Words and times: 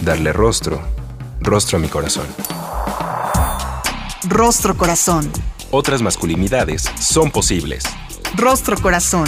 darle 0.00 0.32
rostro, 0.32 0.80
rostro 1.40 1.78
a 1.78 1.80
mi 1.80 1.88
corazón. 1.88 2.26
Rostro 4.28 4.76
corazón. 4.76 5.30
Otras 5.70 6.02
masculinidades 6.02 6.82
son 7.00 7.30
posibles. 7.30 7.84
Rostro 8.36 8.76
corazón. 8.78 9.26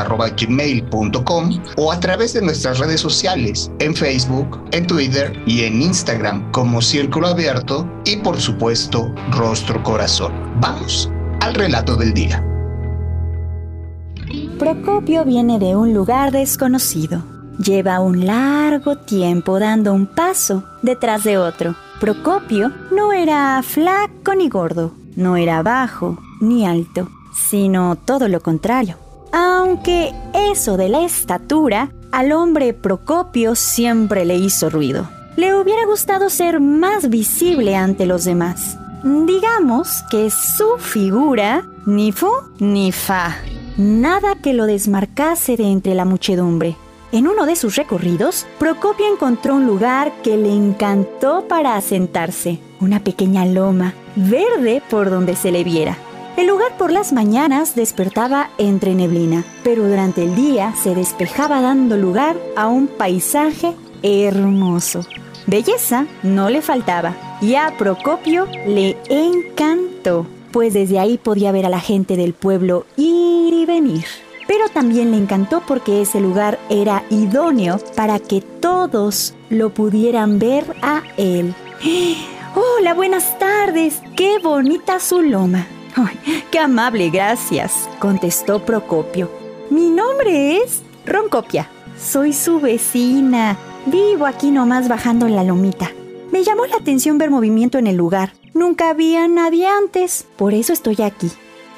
o 1.78 1.91
a 1.91 2.00
través 2.00 2.34
de 2.34 2.41
nuestras 2.41 2.80
redes 2.80 3.00
sociales 3.00 3.72
en 3.80 3.95
Facebook, 3.95 4.59
en 4.72 4.88
Twitter 4.88 5.31
y 5.45 5.64
en 5.64 5.81
Instagram 5.81 6.52
como 6.52 6.81
Círculo 6.81 7.28
Abierto 7.28 7.89
y 8.06 8.17
por 8.17 8.39
supuesto 8.39 9.14
Rostro 9.31 9.81
Corazón. 9.84 10.17
Vamos 10.60 11.12
al 11.42 11.54
relato 11.54 11.96
del 11.96 12.14
día. 12.14 12.44
Procopio 14.58 15.24
viene 15.24 15.59
de 15.59 15.76
un 15.76 15.94
lugar 15.94 16.32
desconocido. 16.32 17.22
Lleva 17.64 18.00
un 18.00 18.26
largo 18.26 18.98
tiempo 18.98 19.59
dando 19.59 19.94
un 19.94 20.08
paso 20.08 20.64
detrás 20.82 21.24
de 21.24 21.38
otro. 21.38 21.76
Procopio 22.00 22.72
no 22.92 23.14
era 23.14 23.62
flaco 23.62 24.34
ni 24.36 24.50
gordo, 24.50 24.92
no 25.16 25.38
era 25.38 25.62
bajo 25.62 26.18
ni 26.42 26.66
alto, 26.66 27.09
sino 27.36 27.96
todo 27.96 28.28
lo 28.28 28.42
contrario. 28.42 28.98
Aunque 29.31 30.14
eso 30.34 30.78
de 30.78 30.90
la 30.90 31.02
estatura 31.04 31.92
al 32.12 32.31
hombre 32.31 32.74
Procopio 32.74 33.56
siempre 33.56 34.26
le 34.26 34.38
hizo 34.38 34.70
ruido. 34.70 35.08
Le 35.36 35.54
hubiera 35.54 35.86
gustado 35.86 36.30
ser 36.31 36.59
más 36.59 37.09
visible 37.09 37.76
ante 37.76 38.08
los 38.08 38.26
demás. 38.26 38.78
Digamos 39.03 40.03
que 40.09 40.30
su 40.30 40.78
figura 40.80 41.64
ni 41.86 42.12
fu 42.12 42.31
ni 42.59 42.92
fa, 42.92 43.38
nada 43.78 44.36
que 44.36 44.53
lo 44.53 44.66
desmarcase 44.66 45.56
de 45.56 45.66
entre 45.66 45.94
la 45.94 46.03
muchedumbre. 46.03 46.76
En 47.12 47.28
uno 47.28 47.45
de 47.45 47.56
sus 47.56 47.75
recorridos, 47.75 48.45
Procopio 48.59 49.06
encontró 49.12 49.56
un 49.56 49.66
lugar 49.66 50.12
que 50.24 50.35
le 50.35 50.52
encantó 50.52 51.47
para 51.47 51.75
asentarse, 51.75 52.59
una 52.81 53.00
pequeña 53.00 53.46
loma, 53.46 53.94
verde 54.16 54.81
por 54.90 55.09
donde 55.09 55.35
se 55.35 55.52
le 55.52 55.64
viera. 55.64 55.97
El 56.35 56.47
lugar 56.47 56.75
por 56.78 56.91
las 56.91 57.14
mañanas 57.14 57.75
despertaba 57.75 58.50
entre 58.58 58.94
neblina, 58.94 59.46
pero 59.64 59.88
durante 59.88 60.24
el 60.24 60.35
día 60.35 60.74
se 60.75 60.96
despejaba 60.96 61.62
dando 61.62 61.97
lugar 61.97 62.35
a 62.56 62.68
un 62.68 62.88
paisaje 62.88 63.74
hermoso. 64.03 65.06
Belleza 65.47 66.08
no 66.24 66.50
le 66.50 66.62
faltaba, 66.62 67.16
y 67.40 67.56
a 67.56 67.74
Procopio 67.78 68.47
le 68.68 68.97
encantó, 69.09 70.28
pues 70.52 70.74
desde 70.74 71.00
ahí 71.00 71.18
podía 71.18 71.53
ver 71.53 71.66
a 71.66 71.69
la 71.69 71.80
gente 71.80 72.18
del 72.18 72.34
pueblo 72.34 72.85
ir 72.97 73.53
y 73.53 73.66
venir. 73.66 74.06
Pero 74.46 74.68
también 74.68 75.12
le 75.12 75.18
encantó 75.18 75.62
porque 75.66 76.02
ese 76.02 76.19
lugar 76.19 76.59
era 76.69 77.03
idóneo 77.09 77.80
para 77.96 78.19
que 78.19 78.41
todos 78.41 79.34
lo 79.50 79.69
pudieran 79.74 80.38
ver 80.38 80.66
a 80.81 81.03
él. 81.16 81.56
Hola, 82.56 82.94
buenas 82.94 83.40
tardes. 83.40 84.02
Qué 84.18 84.40
bonita 84.40 85.00
su 85.00 85.22
loma. 85.22 85.66
qué 86.52 86.59
amable, 86.59 87.09
gracias, 87.09 87.90
contestó 88.00 88.59
Procopio. 88.66 89.31
Mi 89.69 89.90
nombre 89.90 90.58
es 90.58 90.81
Roncopia. 91.06 91.69
Soy 91.97 92.34
su 92.34 92.59
vecina. 92.59 93.58
Vivo 93.88 94.25
aquí 94.25 94.52
nomás 94.52 94.90
bajando 94.90 95.30
la 95.30 95.46
lomita. 95.46 95.92
Me 96.34 96.44
llamó 96.44 96.66
la 96.66 96.75
atención 96.75 97.18
ver 97.18 97.30
movimiento 97.30 97.78
en 97.78 97.88
el 97.88 97.96
lugar. 97.96 98.34
Nunca 98.53 98.90
había 98.90 99.30
nadie 99.30 99.66
antes, 99.66 100.25
por 100.36 100.53
eso 100.53 100.74
estoy 100.74 101.02
aquí. 101.02 101.31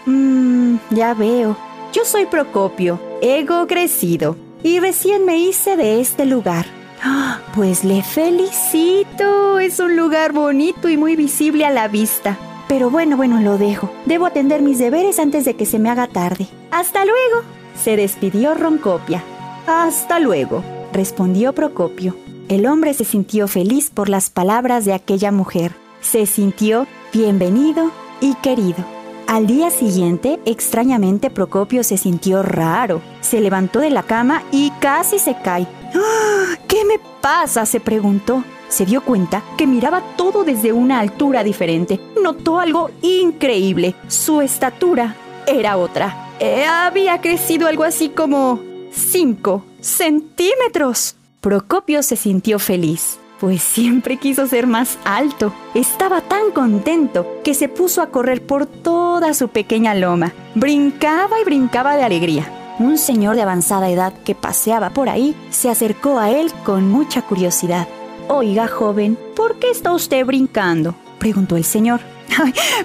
Mmm, 0.08 0.78
ya 0.90 1.14
veo. 1.14 1.56
Yo 1.94 2.06
soy 2.06 2.26
Procopio, 2.26 3.00
ego 3.22 3.68
crecido, 3.68 4.38
y 4.64 4.80
recién 4.80 5.24
me 5.24 5.38
hice 5.38 5.78
de 5.78 6.02
este 6.02 6.26
lugar. 6.26 6.66
¡Ah! 7.04 7.42
Pues 7.56 7.84
le 7.84 8.02
felicito. 8.02 9.60
Es 9.60 9.80
un 9.80 9.96
lugar 9.96 10.34
bonito 10.34 10.90
y 10.90 10.98
muy 10.98 11.16
visible 11.16 11.64
a 11.66 11.70
la 11.70 11.88
vista. 11.88 12.38
Pero 12.68 12.90
bueno, 12.90 13.18
bueno, 13.18 13.40
lo 13.40 13.60
dejo. 13.60 13.92
Debo 14.06 14.26
atender 14.26 14.64
mis 14.64 14.80
deberes 14.80 15.20
antes 15.20 15.46
de 15.46 15.56
que 15.56 15.68
se 15.68 15.78
me 15.78 15.92
haga 15.92 16.08
tarde. 16.08 16.48
Hasta 16.72 17.06
luego. 17.06 17.44
Se 17.80 17.96
despidió 17.96 18.56
Roncopia. 18.56 19.24
Hasta 19.68 20.20
luego, 20.20 20.64
respondió 20.94 21.54
Procopio. 21.54 22.16
El 22.48 22.66
hombre 22.66 22.94
se 22.94 23.06
sintió 23.06 23.48
feliz 23.48 23.92
por 23.92 24.10
las 24.10 24.30
palabras 24.30 24.86
de 24.86 24.94
aquella 24.94 25.32
mujer. 25.32 25.74
Se 26.02 26.26
sintió 26.26 26.88
bienvenido 27.14 27.92
y 28.22 28.34
querido. 28.36 28.84
Al 29.28 29.46
día 29.46 29.70
siguiente, 29.70 30.40
extrañamente, 30.46 31.30
Procopio 31.30 31.84
se 31.84 31.98
sintió 31.98 32.42
raro. 32.42 33.02
Se 33.22 33.40
levantó 33.42 33.80
de 33.80 33.92
la 33.92 34.04
cama 34.04 34.42
y 34.52 34.72
casi 34.80 35.20
se 35.20 35.36
cae. 35.44 35.68
¡Ah! 35.94 36.56
¿Qué 36.68 36.84
me 36.86 37.00
pasa? 37.22 37.66
se 37.68 37.80
preguntó. 37.80 38.44
Se 38.70 38.86
dio 38.86 39.02
cuenta 39.02 39.44
que 39.58 39.68
miraba 39.68 40.02
todo 40.16 40.44
desde 40.44 40.74
una 40.74 41.00
altura 41.00 41.44
diferente. 41.44 42.00
Notó 42.22 42.60
algo 42.60 42.90
increíble. 43.02 43.96
Su 44.08 44.42
estatura 44.42 45.16
era 45.46 45.78
otra. 45.78 46.30
Eh, 46.40 46.66
había 46.66 47.22
crecido 47.22 47.68
algo 47.68 47.84
así 47.84 48.10
como 48.10 48.60
5 48.92 49.66
centímetros. 49.82 51.16
Procopio 51.42 52.04
se 52.04 52.16
sintió 52.16 52.60
feliz, 52.60 53.18
pues 53.40 53.62
siempre 53.62 54.18
quiso 54.18 54.48
ser 54.48 54.68
más 54.68 54.98
alto. 55.06 55.54
Estaba 55.74 56.22
tan 56.22 56.52
contento 56.52 57.26
que 57.44 57.54
se 57.54 57.70
puso 57.70 58.02
a 58.02 58.10
correr 58.10 58.46
por 58.46 58.66
toda 58.66 59.34
su 59.34 59.48
pequeña 59.48 59.96
loma. 59.96 60.34
Brincaba 60.56 61.40
y 61.40 61.46
brincaba 61.46 61.96
de 61.96 62.04
alegría. 62.04 62.52
Un 62.80 62.98
señor 62.98 63.36
de 63.36 63.42
avanzada 63.42 63.90
edad 63.90 64.14
que 64.24 64.36
paseaba 64.36 64.90
por 64.90 65.10
ahí 65.10 65.36
se 65.50 65.70
acercó 65.70 66.18
a 66.18 66.32
él 66.32 66.52
con 66.64 66.90
mucha 66.90 67.22
curiosidad. 67.22 67.88
Oiga, 68.28 68.68
joven, 68.68 69.18
¿por 69.36 69.60
qué 69.60 69.72
está 69.72 69.92
usted 69.92 70.26
brincando? 70.26 70.96
preguntó 71.20 71.58
el 71.58 71.66
señor. 71.66 72.00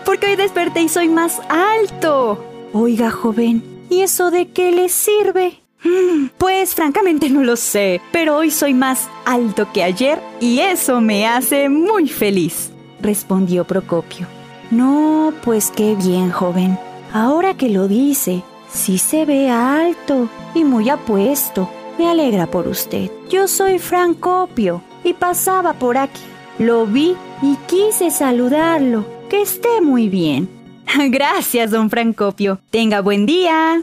Porque 0.05 0.27
hoy 0.27 0.37
desperté 0.37 0.83
y 0.83 0.89
soy 0.89 1.09
más 1.09 1.41
alto. 1.49 2.45
Oiga, 2.73 3.11
joven, 3.11 3.63
¿y 3.91 4.01
eso 4.01 4.31
de 4.31 4.49
qué 4.49 4.73
le 4.73 4.89
sirve? 4.89 5.64
Pues 6.39 6.75
francamente 6.75 7.29
no 7.29 7.43
lo 7.43 7.57
sé, 7.57 8.01
pero 8.13 8.37
hoy 8.37 8.51
soy 8.51 8.75
más 8.75 9.09
alto 9.25 9.69
que 9.73 9.83
ayer 9.83 10.21
y 10.41 10.61
eso 10.61 11.01
me 11.01 11.27
hace 11.27 11.69
muy 11.69 12.09
feliz, 12.09 12.71
respondió 13.01 13.65
Procopio. 13.65 14.27
No, 14.71 15.33
pues 15.43 15.71
qué 15.75 15.95
bien, 15.95 16.31
joven. 16.31 16.79
Ahora 17.13 17.55
que 17.55 17.69
lo 17.69 17.87
dice, 17.87 18.43
sí 18.73 18.99
se 18.99 19.25
ve 19.25 19.51
alto 19.51 20.29
y 20.55 20.65
muy 20.65 20.89
apuesto. 20.91 21.71
Me 21.99 22.11
alegra 22.11 22.47
por 22.47 22.67
usted. 22.67 23.11
Yo 23.31 23.47
soy 23.47 23.79
Francopio 23.79 24.83
y 25.05 25.13
pasaba 25.13 25.75
por 25.75 25.97
aquí. 25.97 26.23
Lo 26.59 26.87
vi 26.87 27.15
y 27.43 27.57
quise 27.67 28.11
saludarlo. 28.11 29.05
Que 29.29 29.43
esté 29.43 29.81
muy 29.81 30.09
bien. 30.09 30.49
Gracias, 31.11 31.71
don 31.71 31.91
Francopio. 31.91 32.59
Tenga 32.71 33.01
buen 33.01 33.27
día. 33.27 33.83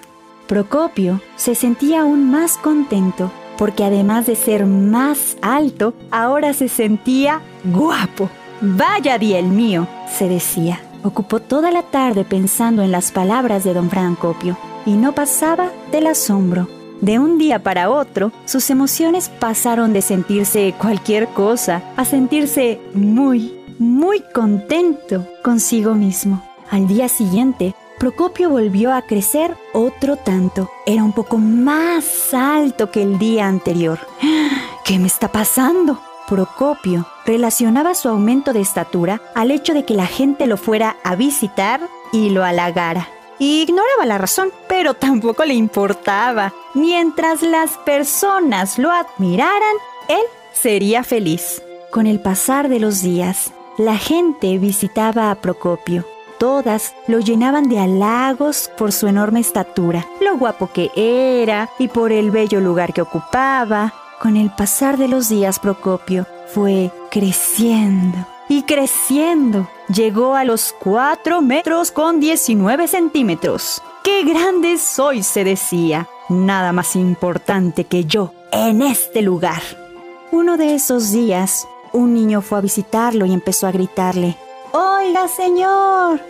Procopio 0.52 1.22
se 1.38 1.56
sentía 1.56 2.02
aún 2.02 2.30
más 2.30 2.58
contento 2.58 3.32
porque 3.58 3.86
además 3.86 4.26
de 4.26 4.36
ser 4.36 4.66
más 4.66 5.38
alto, 5.42 5.94
ahora 6.12 6.52
se 6.52 6.68
sentía 6.68 7.40
guapo. 7.64 8.30
Vaya 8.60 9.18
día 9.18 9.40
el 9.40 9.46
mío, 9.46 9.88
se 10.14 10.28
decía. 10.28 10.82
Ocupó 11.04 11.40
toda 11.40 11.72
la 11.72 11.84
tarde 11.84 12.26
pensando 12.26 12.84
en 12.84 12.92
las 12.92 13.14
palabras 13.14 13.64
de 13.64 13.74
don 13.74 13.90
Francopio 13.90 14.58
y 14.86 14.92
no 14.96 15.14
pasaba 15.14 15.72
del 15.94 16.08
asombro. 16.08 16.68
De 17.00 17.18
un 17.18 17.38
día 17.38 17.64
para 17.64 17.90
otro, 17.90 18.34
sus 18.44 18.70
emociones 18.70 19.30
pasaron 19.30 19.94
de 19.94 20.02
sentirse 20.02 20.76
cualquier 20.78 21.30
cosa 21.30 21.82
a 21.96 22.04
sentirse 22.04 22.82
muy, 22.94 23.58
muy 23.80 24.22
contento 24.36 25.26
consigo 25.46 25.96
mismo. 25.96 26.44
Al 26.70 26.90
día 26.90 27.08
siguiente, 27.08 27.74
Procopio 28.02 28.50
volvió 28.50 28.92
a 28.96 29.04
crecer 29.04 29.56
otro 29.74 30.16
tanto. 30.16 30.72
Era 30.88 31.04
un 31.04 31.14
poco 31.14 31.38
más 31.38 32.34
alto 32.34 32.90
que 32.90 33.04
el 33.04 33.20
día 33.20 33.46
anterior. 33.46 34.00
¿Qué 34.84 34.98
me 34.98 35.06
está 35.06 35.32
pasando? 35.32 36.02
Procopio 36.28 37.06
relacionaba 37.28 37.94
su 37.94 38.10
aumento 38.10 38.54
de 38.54 38.62
estatura 38.62 39.22
al 39.36 39.52
hecho 39.52 39.76
de 39.76 39.86
que 39.86 39.94
la 39.94 40.08
gente 40.08 40.48
lo 40.48 40.58
fuera 40.58 40.98
a 41.04 41.16
visitar 41.16 41.80
y 42.12 42.32
lo 42.32 42.44
halagara. 42.44 43.08
Ignoraba 43.38 44.08
la 44.08 44.18
razón, 44.18 44.50
pero 44.68 44.96
tampoco 44.96 45.46
le 45.46 45.54
importaba. 45.54 46.56
Mientras 46.74 47.44
las 47.44 47.78
personas 47.78 48.80
lo 48.80 48.90
admiraran, 48.90 49.76
él 50.08 50.24
sería 50.54 51.04
feliz. 51.04 51.62
Con 51.92 52.08
el 52.08 52.20
pasar 52.20 52.68
de 52.68 52.80
los 52.80 53.04
días, 53.04 53.54
la 53.78 53.96
gente 53.96 54.58
visitaba 54.58 55.30
a 55.30 55.36
Procopio. 55.36 56.04
Todas 56.42 56.96
lo 57.06 57.20
llenaban 57.20 57.70
de 57.70 57.78
halagos 57.78 58.72
por 58.76 58.92
su 58.92 59.06
enorme 59.06 59.42
estatura, 59.42 60.08
lo 60.22 60.40
guapo 60.40 60.72
que 60.74 60.90
era 60.96 61.70
y 61.78 61.88
por 61.88 62.12
el 62.12 62.32
bello 62.32 62.60
lugar 62.60 62.94
que 62.94 63.04
ocupaba. 63.04 63.94
Con 64.20 64.36
el 64.36 64.50
pasar 64.50 64.98
de 64.98 65.08
los 65.08 65.30
días, 65.30 65.60
Procopio 65.60 66.26
fue 66.48 66.90
creciendo 67.12 68.18
y 68.50 68.64
creciendo. 68.64 69.70
Llegó 69.94 70.34
a 70.34 70.44
los 70.44 70.74
4 70.80 71.44
metros 71.44 71.92
con 71.92 72.20
19 72.20 72.88
centímetros. 72.88 73.80
¡Qué 74.04 74.24
grande 74.24 74.80
soy! 74.80 75.22
se 75.22 75.44
decía. 75.44 76.08
Nada 76.28 76.74
más 76.74 76.96
importante 76.96 77.84
que 77.84 78.06
yo 78.06 78.34
en 78.52 78.82
este 78.82 79.22
lugar. 79.22 79.62
Uno 80.32 80.58
de 80.58 80.74
esos 80.74 81.12
días, 81.12 81.68
un 81.94 82.16
niño 82.16 82.42
fue 82.42 82.58
a 82.58 82.62
visitarlo 82.62 83.28
y 83.28 83.34
empezó 83.34 83.68
a 83.68 83.72
gritarle, 83.72 84.36
Oiga, 84.74 85.28
señor, 85.28 86.22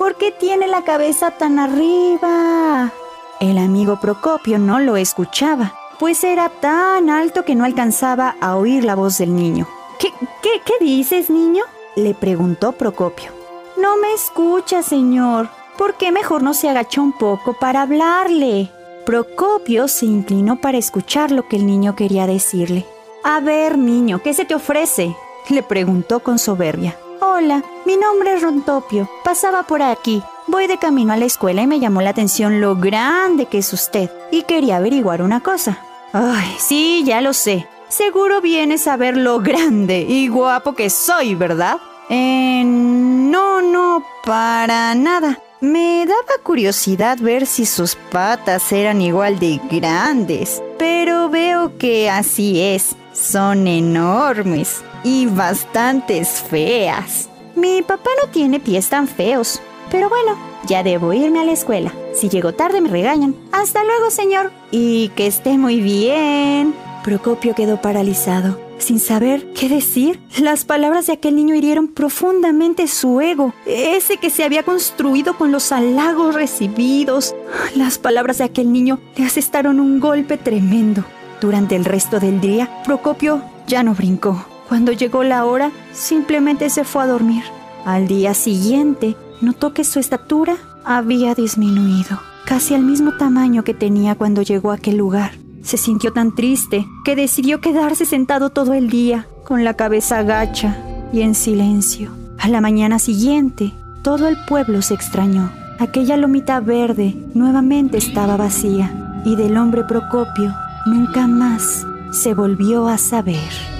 ¿por 0.00 0.16
qué 0.16 0.32
tiene 0.32 0.66
la 0.66 0.82
cabeza 0.82 1.30
tan 1.30 1.60
arriba? 1.60 2.90
El 3.38 3.58
amigo 3.58 4.00
Procopio 4.00 4.58
no 4.58 4.80
lo 4.80 4.96
escuchaba 4.96 5.74
pues 6.00 6.24
era 6.24 6.48
tan 6.48 7.10
alto 7.10 7.44
que 7.44 7.54
no 7.54 7.66
alcanzaba 7.66 8.34
a 8.40 8.56
oír 8.56 8.84
la 8.84 8.94
voz 8.94 9.18
del 9.18 9.36
niño. 9.36 9.68
¿Qué, 9.98 10.08
qué, 10.42 10.62
qué 10.64 10.82
dices, 10.82 11.28
niño? 11.28 11.64
le 11.94 12.14
preguntó 12.14 12.72
Procopio. 12.72 13.30
No 13.76 13.98
me 13.98 14.14
escucha, 14.14 14.82
señor. 14.82 15.50
¿Por 15.76 15.98
qué 15.98 16.10
mejor 16.10 16.42
no 16.42 16.54
se 16.54 16.70
agachó 16.70 17.02
un 17.02 17.12
poco 17.12 17.52
para 17.52 17.82
hablarle? 17.82 18.70
Procopio 19.04 19.88
se 19.88 20.06
inclinó 20.06 20.56
para 20.62 20.78
escuchar 20.78 21.32
lo 21.32 21.46
que 21.48 21.56
el 21.56 21.66
niño 21.66 21.94
quería 21.94 22.26
decirle. 22.26 22.86
A 23.22 23.40
ver, 23.40 23.76
niño, 23.76 24.22
¿qué 24.22 24.32
se 24.32 24.46
te 24.46 24.54
ofrece? 24.54 25.14
le 25.50 25.62
preguntó 25.62 26.20
con 26.20 26.38
soberbia. 26.38 26.96
Hola, 27.20 27.62
mi 27.90 27.96
nombre 27.96 28.34
es 28.34 28.42
Rontopio. 28.42 29.10
Pasaba 29.24 29.64
por 29.64 29.82
aquí. 29.82 30.22
Voy 30.46 30.68
de 30.68 30.78
camino 30.78 31.12
a 31.12 31.16
la 31.16 31.24
escuela 31.24 31.62
y 31.62 31.66
me 31.66 31.80
llamó 31.80 32.02
la 32.02 32.10
atención 32.10 32.60
lo 32.60 32.76
grande 32.76 33.46
que 33.46 33.58
es 33.58 33.72
usted 33.72 34.08
y 34.30 34.42
quería 34.42 34.76
averiguar 34.76 35.22
una 35.22 35.40
cosa. 35.40 35.78
Ay, 36.12 36.54
sí, 36.58 37.02
ya 37.04 37.20
lo 37.20 37.32
sé. 37.32 37.66
Seguro 37.88 38.40
vienes 38.40 38.86
a 38.86 38.96
ver 38.96 39.16
lo 39.16 39.40
grande 39.40 40.06
y 40.08 40.28
guapo 40.28 40.74
que 40.74 40.88
soy, 40.88 41.34
¿verdad? 41.34 41.78
Eh, 42.08 42.62
no, 42.64 43.60
no, 43.60 44.04
para 44.24 44.94
nada. 44.94 45.40
Me 45.60 46.06
daba 46.06 46.42
curiosidad 46.44 47.18
ver 47.18 47.44
si 47.44 47.66
sus 47.66 47.96
patas 47.96 48.70
eran 48.70 49.00
igual 49.00 49.40
de 49.40 49.60
grandes, 49.68 50.62
pero 50.78 51.28
veo 51.28 51.76
que 51.76 52.08
así 52.08 52.60
es. 52.60 52.94
Son 53.12 53.66
enormes 53.66 54.84
y 55.02 55.26
bastantes 55.26 56.40
feas. 56.48 57.29
Mi 57.60 57.82
papá 57.82 58.08
no 58.24 58.32
tiene 58.32 58.58
pies 58.58 58.88
tan 58.88 59.06
feos, 59.06 59.60
pero 59.90 60.08
bueno, 60.08 60.38
ya 60.66 60.82
debo 60.82 61.12
irme 61.12 61.40
a 61.40 61.44
la 61.44 61.52
escuela. 61.52 61.92
Si 62.14 62.30
llego 62.30 62.54
tarde 62.54 62.80
me 62.80 62.88
regañan. 62.88 63.34
Hasta 63.52 63.84
luego, 63.84 64.10
señor. 64.10 64.50
Y 64.70 65.10
que 65.10 65.26
esté 65.26 65.58
muy 65.58 65.82
bien. 65.82 66.74
Procopio 67.04 67.54
quedó 67.54 67.82
paralizado, 67.82 68.58
sin 68.78 68.98
saber 68.98 69.52
qué 69.52 69.68
decir. 69.68 70.20
Las 70.38 70.64
palabras 70.64 71.06
de 71.06 71.12
aquel 71.12 71.36
niño 71.36 71.54
hirieron 71.54 71.88
profundamente 71.88 72.88
su 72.88 73.20
ego, 73.20 73.52
ese 73.66 74.16
que 74.16 74.30
se 74.30 74.42
había 74.42 74.62
construido 74.62 75.36
con 75.36 75.52
los 75.52 75.70
halagos 75.70 76.34
recibidos. 76.34 77.34
Las 77.74 77.98
palabras 77.98 78.38
de 78.38 78.44
aquel 78.44 78.72
niño 78.72 78.98
le 79.18 79.26
asestaron 79.26 79.80
un 79.80 80.00
golpe 80.00 80.38
tremendo. 80.38 81.04
Durante 81.42 81.76
el 81.76 81.84
resto 81.84 82.20
del 82.20 82.40
día, 82.40 82.82
Procopio 82.86 83.42
ya 83.66 83.82
no 83.82 83.92
brincó. 83.92 84.46
Cuando 84.70 84.92
llegó 84.92 85.24
la 85.24 85.46
hora, 85.46 85.72
simplemente 85.92 86.70
se 86.70 86.84
fue 86.84 87.02
a 87.02 87.08
dormir. 87.08 87.42
Al 87.84 88.06
día 88.06 88.34
siguiente, 88.34 89.16
notó 89.40 89.74
que 89.74 89.82
su 89.82 89.98
estatura 89.98 90.54
había 90.84 91.34
disminuido, 91.34 92.20
casi 92.44 92.74
al 92.74 92.84
mismo 92.84 93.16
tamaño 93.16 93.64
que 93.64 93.74
tenía 93.74 94.14
cuando 94.14 94.42
llegó 94.42 94.70
a 94.70 94.76
aquel 94.76 94.96
lugar. 94.96 95.32
Se 95.64 95.76
sintió 95.76 96.12
tan 96.12 96.36
triste 96.36 96.86
que 97.04 97.16
decidió 97.16 97.60
quedarse 97.60 98.04
sentado 98.04 98.50
todo 98.50 98.72
el 98.72 98.90
día, 98.90 99.26
con 99.44 99.64
la 99.64 99.74
cabeza 99.74 100.18
agacha 100.18 100.78
y 101.12 101.22
en 101.22 101.34
silencio. 101.34 102.12
A 102.38 102.46
la 102.46 102.60
mañana 102.60 103.00
siguiente, 103.00 103.72
todo 104.04 104.28
el 104.28 104.36
pueblo 104.46 104.82
se 104.82 104.94
extrañó. 104.94 105.50
Aquella 105.80 106.16
lomita 106.16 106.60
verde 106.60 107.16
nuevamente 107.34 107.98
estaba 107.98 108.36
vacía 108.36 109.20
y 109.24 109.34
del 109.34 109.56
hombre 109.56 109.82
Procopio 109.82 110.54
nunca 110.86 111.26
más 111.26 111.84
se 112.12 112.34
volvió 112.34 112.86
a 112.86 112.98
saber. 112.98 113.79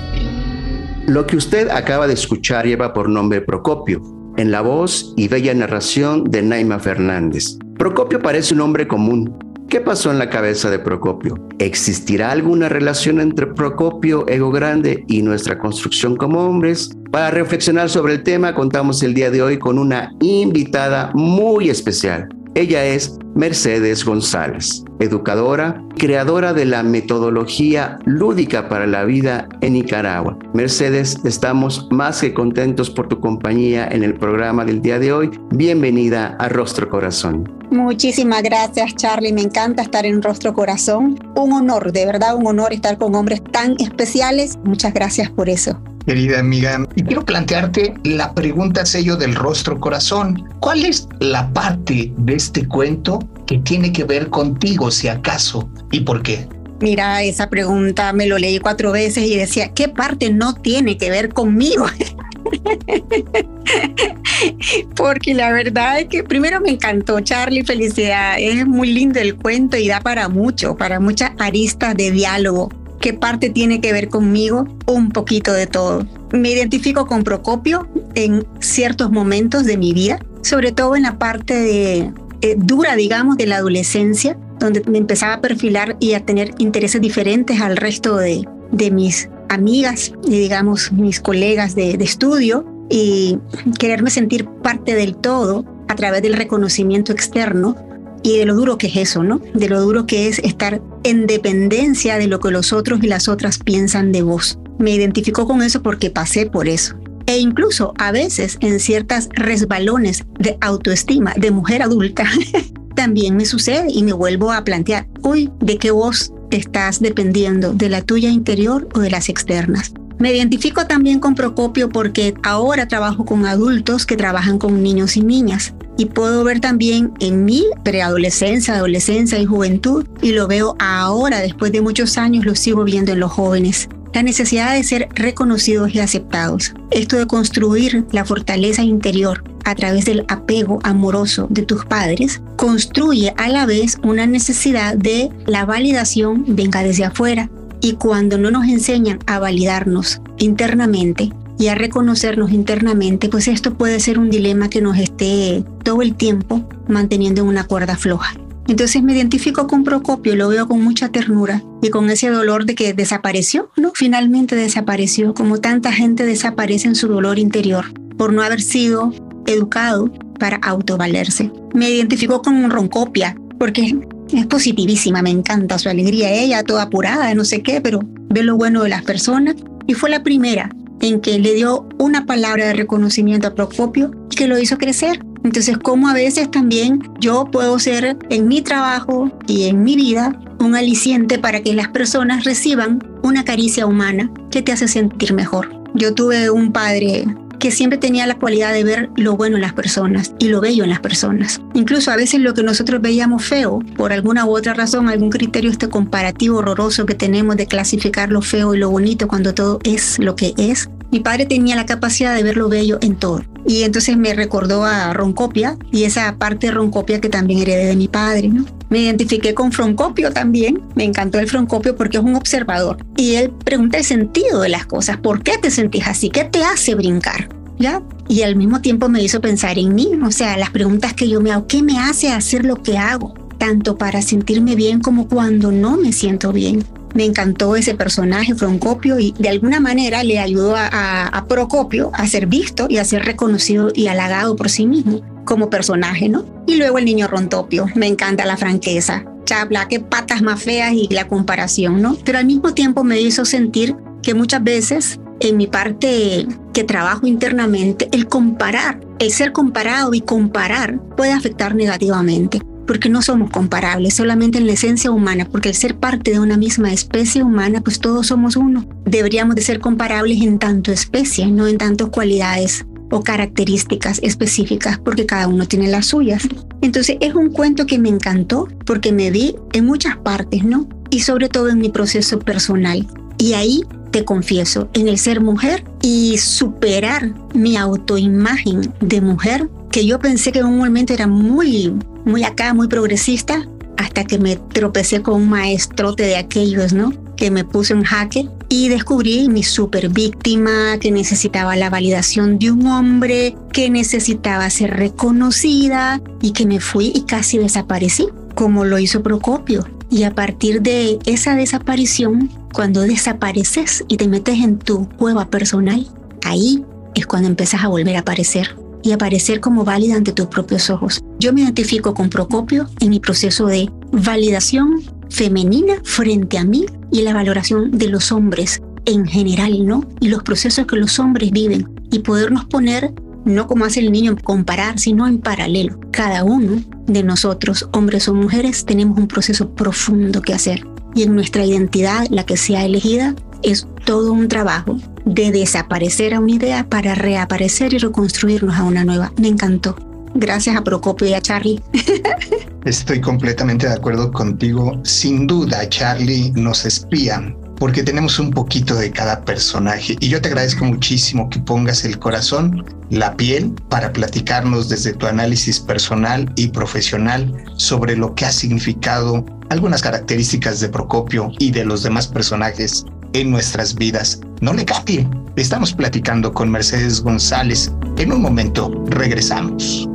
Lo 1.11 1.27
que 1.27 1.37
usted 1.37 1.69
acaba 1.71 2.07
de 2.07 2.15
escuchar 2.15 2.67
lleva 2.67 2.93
por 2.93 3.09
nombre 3.09 3.41
Procopio 3.41 4.01
en 4.37 4.53
la 4.53 4.61
voz 4.61 5.13
y 5.17 5.27
bella 5.27 5.53
narración 5.53 6.23
de 6.23 6.41
Naima 6.41 6.79
Fernández. 6.79 7.59
Procopio 7.77 8.21
parece 8.21 8.55
un 8.55 8.61
hombre 8.61 8.87
común. 8.87 9.37
¿Qué 9.69 9.81
pasó 9.81 10.13
en 10.13 10.21
la 10.21 10.31
cabeza 10.31 10.71
de 10.71 10.79
Procopio? 10.79 11.35
¿Existirá 11.59 12.31
alguna 12.31 12.69
relación 12.69 13.21
entre 13.21 13.49
Procopio, 13.49 14.25
Ego 14.29 14.53
Grande 14.53 15.05
y 15.09 15.23
nuestra 15.23 15.59
construcción 15.59 16.15
como 16.15 16.47
hombres? 16.47 16.91
Para 17.11 17.33
reflexionar 17.33 17.91
sobre 17.91 18.15
el 18.15 18.23
tema, 18.23 18.55
contamos 18.55 19.03
el 19.03 19.13
día 19.13 19.33
de 19.33 19.43
hoy 19.43 19.59
con 19.59 19.81
una 19.81 20.13
invitada 20.21 21.11
muy 21.15 21.71
especial. 21.71 22.29
Ella 22.55 22.85
es 22.85 23.19
Mercedes 23.35 24.05
González, 24.05 24.85
educadora, 25.01 25.83
creadora 25.99 26.53
de 26.53 26.67
la 26.67 26.83
metodología 26.83 27.99
lúdica 28.05 28.69
para 28.69 28.87
la 28.87 29.05
vida 29.05 29.49
en 29.61 29.73
Nicaragua. 29.73 30.39
Mercedes, 30.55 31.19
estamos 31.25 31.89
más 31.91 32.21
que 32.21 32.33
contentos 32.33 32.91
por 32.91 33.09
tu 33.09 33.21
compañía 33.21 33.89
en 33.91 34.05
el 34.05 34.15
programa 34.15 34.65
del 34.65 34.81
día 34.81 34.99
de 34.99 35.13
hoy. 35.13 35.31
Bienvenida 35.51 36.37
a 36.39 36.49
Rostro 36.49 36.89
Corazón. 36.89 37.60
Muchísimas 37.71 38.43
gracias, 38.43 38.95
Charlie. 38.97 39.33
Me 39.33 39.43
encanta 39.43 39.83
estar 39.83 40.05
en 40.05 40.23
Rostro 40.23 40.55
Corazón. 40.55 41.19
Un 41.37 41.53
honor, 41.53 41.93
de 41.93 42.07
verdad, 42.07 42.35
un 42.37 42.47
honor 42.47 42.73
estar 42.73 42.99
con 42.99 43.15
hombres 43.15 43.43
tan 43.53 43.77
especiales. 43.79 44.59
Muchas 44.65 44.93
gracias 44.93 45.31
por 45.31 45.49
eso 45.49 45.81
querida 46.07 46.41
amiga. 46.41 46.85
Y 46.97 47.05
quiero 47.05 47.25
plantearte 47.25 47.95
la 48.03 48.35
pregunta 48.35 48.85
sello 48.85 49.17
del 49.17 49.35
rostro 49.35 49.79
corazón. 49.79 50.49
¿Cuál 50.59 50.85
es 50.85 51.07
la 51.21 51.53
parte 51.53 52.13
de 52.17 52.35
este 52.35 52.67
cuento 52.67 53.21
que 53.47 53.59
tiene 53.59 53.93
que 53.93 54.05
ver 54.05 54.29
contigo, 54.29 54.91
si 54.91 55.07
acaso, 55.07 55.71
y 55.93 56.01
por 56.01 56.23
qué? 56.23 56.49
Mira, 56.81 57.23
esa 57.23 57.49
pregunta 57.51 58.13
me 58.13 58.27
lo 58.27 58.39
leí 58.39 58.59
cuatro 58.59 58.91
veces 58.91 59.25
y 59.25 59.37
decía, 59.37 59.73
¿qué 59.73 59.89
parte 59.89 60.33
no 60.33 60.55
tiene 60.55 60.97
que 60.97 61.11
ver 61.11 61.33
conmigo? 61.33 61.87
Porque 64.97 65.35
la 65.35 65.53
verdad 65.53 66.01
es 66.01 66.09
que 66.09 66.25
primero 66.25 66.61
me 66.61 66.71
encantó, 66.71 67.21
Charlie, 67.21 67.65
felicidad. 67.65 68.37
Es 68.39 68.67
muy 68.67 68.93
lindo 68.93 69.21
el 69.21 69.37
cuento 69.37 69.77
y 69.77 69.89
da 69.89 70.01
para 70.01 70.29
mucho, 70.29 70.77
para 70.77 71.01
muchas 71.01 71.33
aristas 71.39 71.97
de 71.97 72.11
diálogo. 72.11 72.71
¿Qué 73.01 73.15
parte 73.15 73.49
tiene 73.49 73.81
que 73.81 73.93
ver 73.93 74.09
conmigo? 74.09 74.67
Un 74.87 75.11
poquito 75.11 75.53
de 75.53 75.67
todo. 75.67 76.07
Me 76.33 76.51
identifico 76.51 77.07
con 77.07 77.25
Procopio 77.25 77.89
en 78.15 78.47
ciertos 78.61 79.11
momentos 79.11 79.65
de 79.65 79.79
mi 79.79 79.95
vida, 79.95 80.19
sobre 80.43 80.73
todo 80.73 80.97
en 80.97 81.05
la 81.05 81.19
parte 81.19 81.55
de, 81.55 82.13
eh, 82.43 82.57
dura, 82.59 82.97
digamos, 82.97 83.37
de 83.37 83.47
la 83.47 83.57
adolescencia, 83.57 84.37
donde 84.59 84.83
me 84.87 84.99
empezaba 84.99 85.35
a 85.35 85.41
perfilar 85.41 85.97
y 85.99 86.13
a 86.13 86.25
tener 86.25 86.53
intereses 86.59 87.01
diferentes 87.01 87.61
al 87.61 87.77
resto 87.77 88.17
de, 88.17 88.47
de 88.71 88.91
mis 88.91 89.31
amigas 89.51 90.13
y, 90.25 90.39
digamos, 90.39 90.93
mis 90.93 91.21
colegas 91.21 91.75
de, 91.75 91.91
estudio 92.01 92.65
y 92.89 93.39
quererme 93.79 94.11
sentir 94.11 94.47
parte 94.63 94.95
del 94.95 95.17
todo 95.17 95.65
a 95.89 95.95
través 95.97 96.23
del 96.23 96.35
reconocimiento 96.35 97.13
externo 97.13 97.77
y 98.23 98.39
de 98.39 98.47
lo 98.47 98.55
duro 98.55 98.79
que 98.79 98.87
es 98.87 98.97
eso, 98.97 99.23
¿no? 99.23 99.41
De 99.55 99.69
lo 99.69 99.81
duro 99.81 100.07
que 100.07 100.29
es 100.29 100.39
estar 100.41 100.81
en 101.05 101.27
dependencia 101.27 102.17
de 102.19 102.27
lo 102.27 102.39
que 102.41 102.51
los 102.51 102.73
otros 102.73 103.03
y 103.03 103.07
las 103.07 103.29
otras 103.29 103.59
piensan 103.59 104.13
de 104.13 104.23
vos. 104.23 104.59
Me 104.79 104.93
identifico 104.93 105.47
con 105.47 105.63
eso 105.63 105.83
porque 105.83 106.11
pasé 106.11 106.47
por 106.47 106.69
eso. 106.69 106.97
E 107.27 107.39
incluso 107.39 107.93
a 107.99 108.13
veces 108.13 108.57
en 108.61 108.81
ciertas 108.81 109.29
resbalones 109.33 110.25
de 110.39 110.57
autoestima 110.61 111.33
de 111.37 111.51
mujer 111.51 111.83
adulta, 111.83 112.25
también 112.95 113.37
me 113.37 113.47
sucede 113.47 113.87
y 113.91 114.03
me 114.03 114.13
vuelvo 114.13 114.53
a 114.53 114.65
plantear, 114.65 115.07
uy, 115.23 115.51
¿de 115.61 115.79
qué 115.79 115.91
voz 115.91 116.33
estás 116.57 117.01
dependiendo? 117.01 117.73
¿De 117.73 117.89
la 117.89 118.03
tuya 118.03 118.31
interior 118.31 118.89
o 118.95 119.01
de 119.01 119.11
las 119.11 119.29
externas? 119.29 119.93
Me 120.19 120.33
identifico 120.33 120.87
también 120.87 121.19
con 121.19 121.35
Procopio 121.35 121.89
porque 121.89 122.35
ahora 122.43 122.87
trabajo 122.87 123.25
con 123.25 123.47
adultos 123.47 124.05
que 124.05 124.17
trabajan 124.17 124.59
con 124.59 124.83
niños 124.83 125.17
y 125.17 125.23
niñas 125.23 125.73
y 125.97 126.07
puedo 126.07 126.45
ver 126.45 126.61
también 126.61 127.13
en 127.21 127.45
mi 127.45 127.65
preadolescencia, 127.85 128.75
adolescencia 128.75 129.39
y 129.39 129.47
juventud 129.47 130.07
y 130.21 130.33
lo 130.33 130.47
veo 130.47 130.77
ahora, 130.79 131.41
después 131.41 131.73
de 131.73 131.81
muchos 131.81 132.19
años, 132.19 132.45
lo 132.45 132.55
sigo 132.55 132.85
viendo 132.85 133.13
en 133.13 133.21
los 133.21 133.33
jóvenes. 133.33 133.89
La 134.13 134.23
necesidad 134.23 134.75
de 134.75 134.83
ser 134.83 135.09
reconocidos 135.15 135.95
y 135.95 136.01
aceptados. 136.01 136.75
Esto 136.91 137.17
de 137.17 137.27
construir 137.27 138.05
la 138.13 138.25
fortaleza 138.25 138.83
interior 138.83 139.45
a 139.65 139.75
través 139.75 140.05
del 140.05 140.25
apego 140.29 140.81
amoroso 140.83 141.47
de 141.51 141.63
tus 141.63 141.85
padres, 141.85 142.43
construye 142.57 143.35
a 143.37 143.49
la 143.49 143.67
vez 143.67 143.99
una 144.03 144.27
necesidad 144.27 144.97
de 144.97 145.31
la 145.47 145.65
validación 145.65 146.45
venga 146.49 146.83
desde 146.83 147.05
afuera, 147.05 147.51
y 147.81 147.95
cuando 147.95 148.39
no 148.39 148.51
nos 148.51 148.67
enseñan 148.67 149.19
a 149.27 149.39
validarnos 149.39 150.21
internamente 150.39 151.31
y 151.59 151.69
a 151.69 151.75
reconocernos 151.75 152.53
internamente, 152.53 153.29
pues 153.29 153.49
esto 153.49 153.75
puede 153.75 154.01
ser 154.01 154.19
un 154.19 154.31
dilema 154.31 154.71
que 154.71 154.81
nos 154.81 154.99
esté 154.99 155.65
todo 155.83 156.03
el 156.03 156.15
tiempo 156.15 156.69
manteniendo 156.89 157.43
en 157.43 157.49
una 157.49 157.65
cuerda 157.65 157.97
floja. 157.97 158.35
Entonces 158.69 159.03
me 159.03 159.15
identifico 159.15 159.67
con 159.67 159.83
Procopio, 159.83 160.37
lo 160.37 160.49
veo 160.49 160.69
con 160.69 160.83
mucha 160.83 161.09
ternura 161.09 161.63
y 161.83 161.91
con 161.91 162.09
ese 162.09 162.31
dolor 162.31 162.67
de 162.67 162.75
que 162.75 162.95
desapareció, 162.95 163.71
¿no? 163.77 163.93
Finalmente 163.95 164.55
desapareció, 164.55 165.35
como 165.35 165.59
tanta 165.59 165.93
gente 165.93 166.25
desaparece 166.25 166.87
en 166.87 166.95
su 166.95 167.09
dolor 167.09 167.39
interior 167.39 167.87
por 168.17 168.33
no 168.33 168.43
haber 168.43 168.61
sido 168.61 169.13
educado 169.53 170.11
para 170.39 170.57
autovalerse. 170.57 171.51
Me 171.75 171.91
identifico 171.91 172.43
con 172.43 172.71
Roncopia, 172.71 173.37
porque 173.59 173.97
es 174.33 174.47
positivísima, 174.47 175.23
me 175.23 175.31
encanta 175.31 175.79
su 175.79 175.89
alegría, 175.89 176.33
ella 176.33 176.63
toda 176.63 176.85
apurada, 176.85 177.35
no 177.35 177.45
sé 177.45 177.63
qué, 177.63 177.81
pero 177.81 178.01
ve 178.31 178.43
lo 178.43 178.57
bueno 178.57 178.83
de 178.83 178.89
las 178.89 179.03
personas. 179.03 179.57
Y 179.87 179.95
fue 179.95 180.11
la 180.11 180.23
primera 180.23 180.71
en 181.01 181.21
que 181.21 181.39
le 181.39 181.55
dio 181.55 181.89
una 181.99 182.27
palabra 182.27 182.67
de 182.67 182.75
reconocimiento 182.75 183.49
a 183.49 183.55
Procopio 183.55 184.11
y 184.31 184.37
que 184.37 184.47
lo 184.47 184.59
hizo 184.59 184.79
crecer. 184.79 185.21
Entonces, 185.43 185.79
como 185.79 186.09
a 186.09 186.15
veces 186.15 186.51
también 186.51 187.01
yo 187.19 187.47
puedo 187.51 187.79
ser 187.79 188.19
en 188.29 188.49
mi 188.49 188.61
trabajo 188.61 189.31
y 189.47 189.65
en 189.65 189.83
mi 189.83 189.97
vida 189.97 190.39
un 190.59 190.77
aliciente 190.77 191.39
para 191.39 191.63
que 191.63 191.75
las 191.75 191.89
personas 191.89 192.45
reciban 192.45 193.03
una 193.23 193.45
caricia 193.45 193.87
humana 193.87 194.31
que 194.51 194.63
te 194.63 194.73
hace 194.73 194.89
sentir 194.89 195.33
mejor. 195.33 195.83
Yo 195.95 196.15
tuve 196.15 196.51
un 196.51 196.73
padre 196.73 197.25
que 197.61 197.71
siempre 197.71 197.99
tenía 197.99 198.27
la 198.27 198.39
cualidad 198.39 198.73
de 198.73 198.83
ver 198.83 199.11
lo 199.17 199.37
bueno 199.37 199.57
en 199.57 199.63
las 199.63 199.75
personas 199.75 200.35
y 200.39 200.49
lo 200.49 200.61
bello 200.61 200.83
en 200.83 200.91
las 200.91 201.01
personas. 201.01 201.61
Incluso 201.75 202.11
a 202.11 202.17
veces 202.17 202.41
lo 202.41 202.55
que 202.55 202.63
nosotros 202.63 203.01
veíamos 203.01 203.45
feo, 203.45 203.79
por 203.97 204.13
alguna 204.13 204.47
u 204.47 204.57
otra 204.57 204.75
razón, 204.75 205.09
algún 205.09 205.31
criterio 205.31 205.71
este 205.71 205.89
comparativo 205.89 206.59
horroroso 206.59 207.07
que 207.07 207.15
tenemos 207.15 207.57
de 207.57 207.67
clasificar 207.67 208.33
lo 208.33 208.43
feo 208.43 208.75
y 208.75 208.79
lo 208.79 208.91
bonito 208.91 209.29
cuando 209.29 209.55
todo 209.55 209.79
es 209.85 210.19
lo 210.19 210.35
que 210.35 210.55
es, 210.57 210.89
mi 211.11 211.21
padre 211.21 211.47
tenía 211.47 211.77
la 211.77 211.87
capacidad 211.87 212.35
de 212.35 212.43
ver 212.43 212.57
lo 212.57 212.69
bello 212.69 212.99
en 213.01 213.17
todo. 213.17 213.43
Y 213.67 213.83
entonces 213.83 214.17
me 214.17 214.33
recordó 214.35 214.85
a 214.85 215.13
Roncopia 215.13 215.77
y 215.93 216.05
esa 216.05 216.37
parte 216.37 216.69
de 216.69 216.73
Roncopia 216.73 217.21
que 217.21 217.29
también 217.29 217.61
heredé 217.61 217.87
de 217.87 217.97
mi 217.97 218.09
padre, 218.09 218.49
¿no? 218.49 218.65
Me 218.89 219.01
identifiqué 219.01 219.55
con 219.55 219.71
Froncopio 219.71 220.33
también. 220.33 220.83
Me 220.95 221.05
encantó 221.05 221.39
el 221.39 221.49
Froncopio 221.49 221.97
porque 221.97 222.19
es 222.19 222.25
un 222.25 222.35
observador. 222.35 222.99
Y 223.17 223.35
él 223.35 223.51
pregunta 223.51 223.99
el 223.99 224.05
sentido 224.05 224.61
de 224.61 224.69
las 224.69 224.87
cosas. 224.87 225.17
¿Por 225.19 225.43
qué 225.43 225.59
te 225.59 225.71
sentís 225.71 226.07
así? 226.07 226.31
¿Qué 226.31 226.45
te 226.45 226.65
hace 226.65 226.95
brincar? 226.95 227.49
¿Ya? 227.79 228.03
Y 228.29 228.43
al 228.43 228.57
mismo 228.57 228.81
tiempo 228.81 229.09
me 229.09 229.23
hizo 229.23 229.41
pensar 229.41 229.79
en 229.79 229.95
mí. 229.95 230.11
O 230.25 230.33
sea, 230.33 230.57
las 230.57 230.71
preguntas 230.71 231.15
que 231.15 231.29
yo 231.29 231.41
me 231.41 231.53
hago. 231.53 231.69
¿Qué 231.69 231.83
me 231.83 231.99
hace 231.99 232.31
hacer 232.31 232.65
lo 232.65 232.83
que 232.83 232.99
hago? 232.99 233.35
Tanto 233.59 233.97
para 233.97 234.23
sentirme 234.23 234.75
bien 234.75 235.01
como 235.01 235.29
cuando 235.29 235.71
no 235.71 235.97
me 235.97 236.13
siento 236.13 236.53
bien 236.53 236.85
me 237.15 237.25
encantó 237.25 237.77
ese 237.77 237.95
personaje, 237.95 238.55
Froncopio, 238.55 239.19
y 239.19 239.33
de 239.39 239.49
alguna 239.49 239.81
manera 239.81 240.23
le 240.23 240.39
ayudó 240.39 240.75
a, 240.77 241.45
Procopio 241.49 242.11
a 242.15 242.27
ser 242.29 242.47
visto 242.47 242.87
y 242.89 242.99
a 242.99 243.05
ser 243.05 243.25
reconocido 243.25 243.91
y 243.93 244.07
halagado 244.07 244.55
por 244.55 244.71
sí 244.71 244.87
mismo 244.87 245.21
como 245.45 245.69
personaje, 245.69 246.29
¿no? 246.29 246.45
Y 246.67 246.77
luego 246.77 246.99
el 246.99 247.05
niño 247.05 247.27
Rontopio, 247.27 247.87
me 247.97 248.07
encanta 248.07 248.45
la 248.45 248.57
franqueza, 248.57 249.25
chabla, 249.47 249.89
qué 249.89 249.99
patas 249.99 250.43
más 250.43 250.63
feas 250.63 250.93
y 250.93 251.09
la 251.11 251.27
comparación, 251.27 252.01
¿no? 252.01 252.17
Pero 252.25 252.39
al 252.39 252.47
mismo 252.47 252.73
tiempo 252.73 253.03
me 253.03 253.21
hizo 253.21 253.45
sentir 253.45 253.97
que 254.23 254.35
muchas 254.35 254.63
veces 254.63 255.19
en 255.41 255.57
mi 255.57 255.67
parte 255.67 256.47
que 256.73 256.85
trabajo 256.85 257.27
internamente, 257.27 258.09
el 258.13 258.29
comparar, 258.29 259.01
el 259.19 259.33
ser 259.33 259.53
comparado 259.53 260.15
y 260.15 260.21
comparar 260.21 261.01
puede 261.17 261.33
afectar 261.33 261.75
negativamente 261.75 262.61
porque 262.91 263.09
no 263.09 263.23
somos 263.23 263.53
comparables, 263.53 264.15
solamente 264.15 264.59
en 264.59 264.67
la 264.67 264.73
esencia 264.73 265.13
humana, 265.13 265.47
porque 265.49 265.69
al 265.69 265.77
ser 265.77 265.95
parte 265.95 266.33
de 266.33 266.41
una 266.41 266.57
misma 266.57 266.93
especie 266.93 267.45
humana, 267.45 267.83
pues 267.83 268.01
todos 268.01 268.27
somos 268.27 268.57
uno. 268.57 268.85
Deberíamos 269.05 269.55
de 269.55 269.63
ser 269.63 269.79
comparables 269.79 270.43
en 270.43 270.59
tanto 270.59 270.91
especie, 270.91 271.47
no 271.53 271.69
en 271.69 271.79
tantas 271.79 272.09
cualidades 272.09 272.85
o 273.13 273.23
características 273.23 274.19
específicas, 274.25 274.99
porque 274.99 275.25
cada 275.25 275.47
uno 275.47 275.69
tiene 275.69 275.87
las 275.87 276.07
suyas. 276.07 276.49
Entonces 276.83 277.17
es 277.21 277.33
un 277.37 277.51
cuento 277.51 277.87
que 277.87 278.01
me 278.01 278.09
encantó 278.09 278.67
porque 278.85 279.13
me 279.13 279.31
vi 279.31 279.55
en 279.73 279.87
muchas 279.87 280.17
partes, 280.17 280.65
¿no? 280.65 280.89
Y 281.11 281.21
sobre 281.21 281.49
todo 281.49 281.69
en 281.69 281.79
mi 281.79 281.91
proceso 281.91 282.41
personal. 282.41 283.07
Y 283.39 283.53
ahí 283.53 283.85
te 284.11 284.25
confieso, 284.25 284.91
en 284.95 285.07
el 285.07 285.17
ser 285.17 285.41
mujer 285.41 285.85
y 286.03 286.39
superar 286.39 287.33
mi 287.55 287.77
autoimagen 287.77 288.93
de 289.01 289.21
mujer, 289.21 289.71
que 289.93 290.05
yo 290.05 290.19
pensé 290.19 290.51
que 290.51 290.59
en 290.59 290.67
un 290.67 290.79
momento 290.79 291.13
era 291.13 291.29
muy 291.29 291.93
muy 292.25 292.45
acá, 292.45 292.75
muy 292.75 292.89
progresista, 292.89 293.67
hasta 293.97 294.25
que 294.25 294.39
me 294.39 294.57
tropecé 294.57 295.21
con 295.23 295.43
un 295.43 295.51
maestrote 295.51 296.23
de 296.23 296.37
aquellos, 296.37 296.93
¿no? 296.93 297.13
Que 297.37 297.51
me 297.51 297.65
puso 297.65 297.95
en 297.95 298.03
jaque 298.03 298.49
y 298.69 298.89
descubrí 298.89 299.49
mi 299.49 299.63
super 299.63 300.09
víctima, 300.09 300.99
que 300.99 301.11
necesitaba 301.11 301.77
la 301.77 301.91
validación 301.91 302.59
de 302.59 302.71
un 302.71 302.87
hombre, 302.87 303.57
que 303.73 303.91
necesitaba 303.91 304.71
ser 304.71 304.97
reconocida 304.97 306.21
y 306.41 306.53
que 306.53 306.67
me 306.67 306.81
fui 306.81 307.13
y 307.15 307.23
casi 307.23 307.59
desaparecí, 307.59 308.29
como 308.55 308.85
lo 308.85 308.99
hizo 308.99 309.23
Procopio. 309.23 309.87
Y 310.11 310.25
a 310.25 310.35
partir 310.35 310.83
de 310.83 311.19
esa 311.27 311.55
desaparición, 311.55 312.51
cuando 312.73 313.03
desapareces 313.03 314.05
y 314.09 314.17
te 314.17 314.29
metes 314.29 314.59
en 314.61 314.79
tu 314.79 315.09
cueva 315.11 315.51
personal, 315.51 316.07
ahí 316.45 316.85
es 317.15 317.27
cuando 317.27 317.49
empiezas 317.49 317.85
a 317.85 317.89
volver 317.89 318.17
a 318.17 318.21
aparecer 318.21 318.80
y 319.03 319.13
aparecer 319.13 319.61
como 319.61 319.85
válida 319.85 320.17
ante 320.17 320.33
tus 320.33 320.47
propios 320.47 320.91
ojos. 320.91 321.21
Yo 321.39 321.53
me 321.53 321.63
identifico 321.63 322.15
con 322.15 322.31
Procopio 322.31 322.89
en 323.01 323.11
mi 323.11 323.21
proceso 323.21 323.67
de 323.67 323.91
validación 324.13 325.03
femenina 325.31 325.95
frente 326.05 326.59
a 326.59 326.65
mí 326.65 326.87
y 327.11 327.23
la 327.23 327.33
valoración 327.33 327.91
de 327.93 328.09
los 328.09 328.33
hombres 328.33 328.81
en 329.07 329.27
general, 329.27 329.87
¿no? 329.87 330.07
Y 330.21 330.29
los 330.29 330.43
procesos 330.43 330.87
que 330.87 330.97
los 330.97 331.19
hombres 331.19 331.51
viven 331.51 331.89
y 332.11 332.21
podernos 332.21 332.65
poner, 332.67 333.13
no 333.45 333.67
como 333.67 333.85
hace 333.85 334.01
el 334.01 334.13
niño, 334.13 334.37
comparar, 334.43 334.99
sino 334.99 335.27
en 335.27 335.39
paralelo. 335.39 335.99
Cada 336.11 336.45
uno 336.45 336.83
de 337.07 337.23
nosotros, 337.23 337.89
hombres 337.93 338.29
o 338.29 338.35
mujeres, 338.35 338.85
tenemos 338.85 339.19
un 339.19 339.29
proceso 339.29 339.71
profundo 339.75 340.43
que 340.43 340.55
hacer. 340.55 340.87
Y 341.15 341.23
en 341.25 341.35
nuestra 341.35 341.65
identidad, 341.65 342.27
la 342.31 342.45
que 342.45 342.57
sea 342.57 342.85
elegida, 342.85 343.35
es 343.63 343.87
todo 344.05 344.33
un 344.33 344.49
trabajo 344.49 344.97
de 345.25 345.51
desaparecer 345.51 346.35
a 346.35 346.41
una 346.41 346.53
idea 346.53 346.89
para 346.89 347.15
reaparecer 347.15 347.95
y 347.95 347.99
reconstruirnos 347.99 348.77
a 348.77 348.85
una 348.85 349.05
nueva. 349.05 349.33
Me 349.39 349.49
encantó. 349.49 349.97
Gracias 350.35 350.77
a 350.77 350.85
Procopio 350.85 351.29
y 351.29 351.35
a 351.35 351.41
Charlie. 351.41 351.83
Estoy 352.85 353.21
completamente 353.21 353.87
de 353.87 353.95
acuerdo 353.95 354.31
contigo. 354.31 355.01
Sin 355.05 355.47
duda, 355.47 355.89
Charlie 355.89 356.53
nos 356.55 356.85
espía 356.87 357.55
porque 357.81 358.03
tenemos 358.03 358.39
un 358.39 358.51
poquito 358.51 358.95
de 358.95 359.11
cada 359.11 359.43
personaje. 359.43 360.17
Y 360.21 360.29
yo 360.29 360.41
te 360.41 360.49
agradezco 360.49 360.85
muchísimo 360.85 361.49
que 361.49 361.59
pongas 361.61 362.05
el 362.05 362.19
corazón, 362.19 362.85
la 363.09 363.35
piel, 363.37 363.75
para 363.89 364.13
platicarnos 364.13 364.91
desde 364.91 365.15
tu 365.15 365.27
análisis 365.27 365.81
personal 365.81 366.53
y 366.57 366.69
profesional 366.69 367.65
sobre 367.77 368.17
lo 368.17 368.35
que 368.35 368.45
ha 368.45 368.53
significado 368.53 369.47
algunas 369.71 370.03
características 370.03 370.81
de 370.81 370.91
Procopio 370.91 371.53
y 371.59 371.71
de 371.71 371.87
los 371.87 372.03
demás 372.03 372.29
personajes 372.29 373.07
en 373.33 373.51
nuestras 373.51 373.95
vidas. 373.95 374.41
No 374.61 374.73
le 374.73 374.85
cambie. 374.85 375.29
Estamos 375.57 375.93
platicando 375.93 376.53
con 376.53 376.71
Mercedes 376.71 377.23
González. 377.23 377.93
En 378.17 378.33
un 378.33 378.43
momento 378.43 379.05
regresamos. 379.09 380.09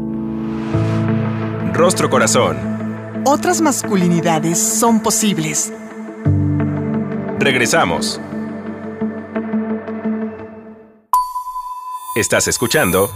Rostro 1.74 2.10
Corazón. 2.10 2.58
Otras 3.26 3.60
masculinidades 3.62 4.60
son 4.60 5.02
posibles. 5.02 5.74
Regresamos. 7.40 8.22
Estás 12.16 12.48
escuchando 12.48 13.12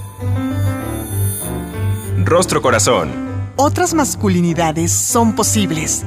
Rostro 2.26 2.62
Corazón. 2.62 3.10
Otras 3.56 3.94
masculinidades 3.94 4.92
son 4.92 5.36
posibles. 5.36 6.04